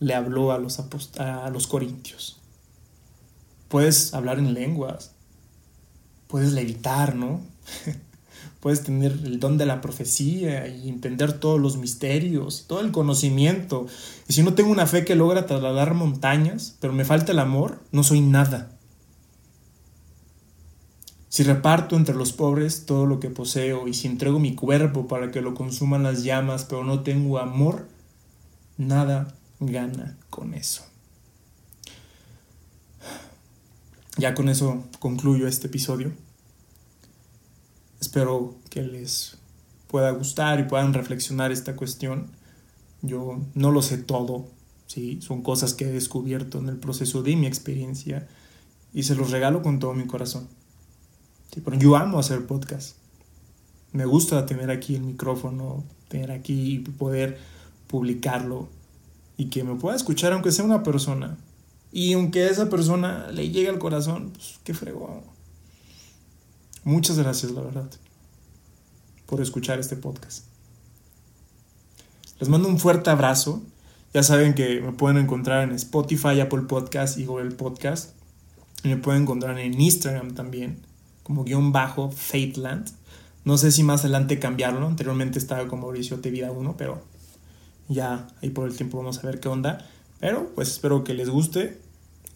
le 0.00 0.14
habló 0.14 0.52
a 0.52 0.58
los, 0.58 0.80
a 1.18 1.50
los 1.50 1.66
corintios. 1.66 2.40
Puedes 3.68 4.14
hablar 4.14 4.38
en 4.38 4.54
lenguas, 4.54 5.12
puedes 6.28 6.52
levitar, 6.52 7.16
¿no? 7.16 7.40
puedes 8.60 8.82
tener 8.82 9.12
el 9.12 9.40
don 9.40 9.56
de 9.58 9.66
la 9.66 9.80
profecía 9.80 10.66
y 10.68 10.88
entender 10.88 11.32
todos 11.32 11.60
los 11.60 11.76
misterios, 11.76 12.64
todo 12.68 12.80
el 12.80 12.92
conocimiento. 12.92 13.86
Y 14.28 14.32
si 14.32 14.42
no 14.42 14.54
tengo 14.54 14.70
una 14.70 14.86
fe 14.86 15.04
que 15.04 15.16
logra 15.16 15.46
trasladar 15.46 15.94
montañas, 15.94 16.76
pero 16.80 16.92
me 16.92 17.04
falta 17.04 17.32
el 17.32 17.38
amor, 17.38 17.80
no 17.92 18.02
soy 18.02 18.20
nada. 18.20 18.70
Si 21.28 21.42
reparto 21.42 21.94
entre 21.94 22.14
los 22.14 22.32
pobres 22.32 22.86
todo 22.86 23.06
lo 23.06 23.20
que 23.20 23.30
poseo 23.30 23.86
y 23.86 23.94
si 23.94 24.08
entrego 24.08 24.38
mi 24.38 24.54
cuerpo 24.54 25.06
para 25.06 25.30
que 25.30 25.42
lo 25.42 25.54
consuman 25.54 26.02
las 26.02 26.24
llamas, 26.24 26.64
pero 26.64 26.84
no 26.84 27.02
tengo 27.02 27.38
amor, 27.38 27.86
nada 28.76 29.34
gana 29.60 30.16
con 30.30 30.54
eso. 30.54 30.84
Ya 34.18 34.34
con 34.34 34.48
eso 34.48 34.82
concluyo 34.98 35.46
este 35.46 35.68
episodio. 35.68 36.10
Espero 38.00 38.56
que 38.68 38.82
les 38.82 39.38
pueda 39.86 40.10
gustar 40.10 40.58
y 40.58 40.64
puedan 40.64 40.92
reflexionar 40.92 41.52
esta 41.52 41.76
cuestión. 41.76 42.32
Yo 43.00 43.40
no 43.54 43.70
lo 43.70 43.80
sé 43.80 43.96
todo, 43.96 44.48
¿sí? 44.88 45.20
son 45.22 45.42
cosas 45.42 45.72
que 45.72 45.84
he 45.84 45.92
descubierto 45.92 46.58
en 46.58 46.68
el 46.68 46.78
proceso 46.78 47.22
de 47.22 47.36
mi 47.36 47.46
experiencia 47.46 48.26
y 48.92 49.04
se 49.04 49.14
los 49.14 49.30
regalo 49.30 49.62
con 49.62 49.78
todo 49.78 49.94
mi 49.94 50.08
corazón. 50.08 50.48
Sí, 51.54 51.60
pero 51.64 51.78
yo 51.78 51.94
amo 51.94 52.18
hacer 52.18 52.44
podcast. 52.44 52.96
Me 53.92 54.04
gusta 54.04 54.46
tener 54.46 54.72
aquí 54.72 54.96
el 54.96 55.02
micrófono, 55.02 55.84
tener 56.08 56.32
aquí 56.32 56.74
y 56.74 56.78
poder 56.80 57.38
publicarlo 57.86 58.68
y 59.36 59.48
que 59.48 59.62
me 59.62 59.76
pueda 59.76 59.94
escuchar 59.94 60.32
aunque 60.32 60.50
sea 60.50 60.64
una 60.64 60.82
persona. 60.82 61.38
Y 61.92 62.12
aunque 62.12 62.44
a 62.44 62.50
esa 62.50 62.68
persona 62.68 63.30
le 63.30 63.50
llegue 63.50 63.68
al 63.68 63.78
corazón, 63.78 64.30
pues 64.32 64.60
qué 64.64 64.74
fregón. 64.74 65.22
Muchas 66.84 67.18
gracias, 67.18 67.52
la 67.52 67.62
verdad, 67.62 67.90
por 69.26 69.40
escuchar 69.40 69.78
este 69.78 69.96
podcast. 69.96 70.44
Les 72.40 72.48
mando 72.48 72.68
un 72.68 72.78
fuerte 72.78 73.10
abrazo. 73.10 73.62
Ya 74.14 74.22
saben 74.22 74.54
que 74.54 74.80
me 74.80 74.92
pueden 74.92 75.18
encontrar 75.18 75.64
en 75.64 75.74
Spotify, 75.74 76.40
Apple 76.40 76.62
Podcast 76.62 77.18
y 77.18 77.24
Google 77.24 77.50
Podcast. 77.50 78.14
Y 78.84 78.88
me 78.88 78.96
pueden 78.96 79.22
encontrar 79.22 79.58
en 79.58 79.78
Instagram 79.80 80.34
también 80.34 80.86
como 81.28 81.44
guion 81.44 81.72
bajo 81.72 82.10
Fateland. 82.10 82.88
No 83.44 83.58
sé 83.58 83.70
si 83.70 83.82
más 83.82 84.00
adelante 84.00 84.38
cambiarlo, 84.38 84.86
anteriormente 84.86 85.38
estaba 85.38 85.68
como 85.68 85.82
Mauricio 85.82 86.20
Te 86.20 86.30
Vida 86.30 86.50
1, 86.50 86.76
pero 86.76 87.02
ya 87.88 88.28
ahí 88.42 88.50
por 88.50 88.66
el 88.66 88.76
tiempo 88.76 88.98
vamos 88.98 89.18
a 89.18 89.26
ver 89.26 89.40
qué 89.40 89.48
onda. 89.48 89.86
Pero 90.20 90.52
pues 90.54 90.68
espero 90.68 91.04
que 91.04 91.14
les 91.14 91.28
guste 91.30 91.80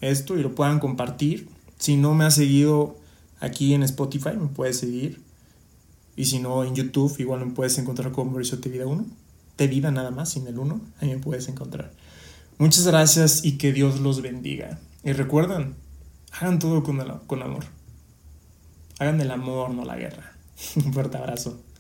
esto 0.01 0.37
y 0.37 0.43
lo 0.43 0.55
puedan 0.55 0.79
compartir. 0.79 1.49
Si 1.79 1.97
no 1.97 2.15
me 2.15 2.25
has 2.25 2.35
seguido 2.35 2.97
aquí 3.41 3.75
en 3.75 3.83
Spotify, 3.83 4.31
me 4.39 4.49
puedes 4.49 4.79
seguir. 4.79 5.21
Y 6.17 6.27
si 6.27 6.39
no, 6.39 6.63
en 6.65 6.75
YouTube, 6.75 7.15
igual 7.19 7.45
me 7.45 7.53
puedes 7.53 7.79
encontrar 7.79 8.13
como 8.13 8.33
Mauricio 8.33 8.61
Te 8.61 8.69
Vida 8.69 8.87
1. 8.87 9.07
Te 9.57 9.67
Vida 9.67 9.91
nada 9.91 10.11
más, 10.11 10.31
sin 10.31 10.47
el 10.47 10.59
1, 10.59 10.81
ahí 11.01 11.09
me 11.09 11.19
puedes 11.19 11.49
encontrar. 11.49 11.93
Muchas 12.59 12.87
gracias 12.87 13.45
y 13.45 13.59
que 13.59 13.73
Dios 13.73 14.01
los 14.01 14.23
bendiga. 14.23 14.79
Y 15.05 15.13
recuerden, 15.13 15.75
hagan 16.33 16.59
todo 16.59 16.83
con, 16.83 16.99
con 17.27 17.43
amor. 17.43 17.65
Hagan 18.99 19.21
el 19.21 19.31
amor, 19.31 19.71
no 19.71 19.85
la 19.85 19.97
guerra. 19.97 20.37
Un 20.77 20.93
fuerte 20.93 21.17
abrazo. 21.17 21.63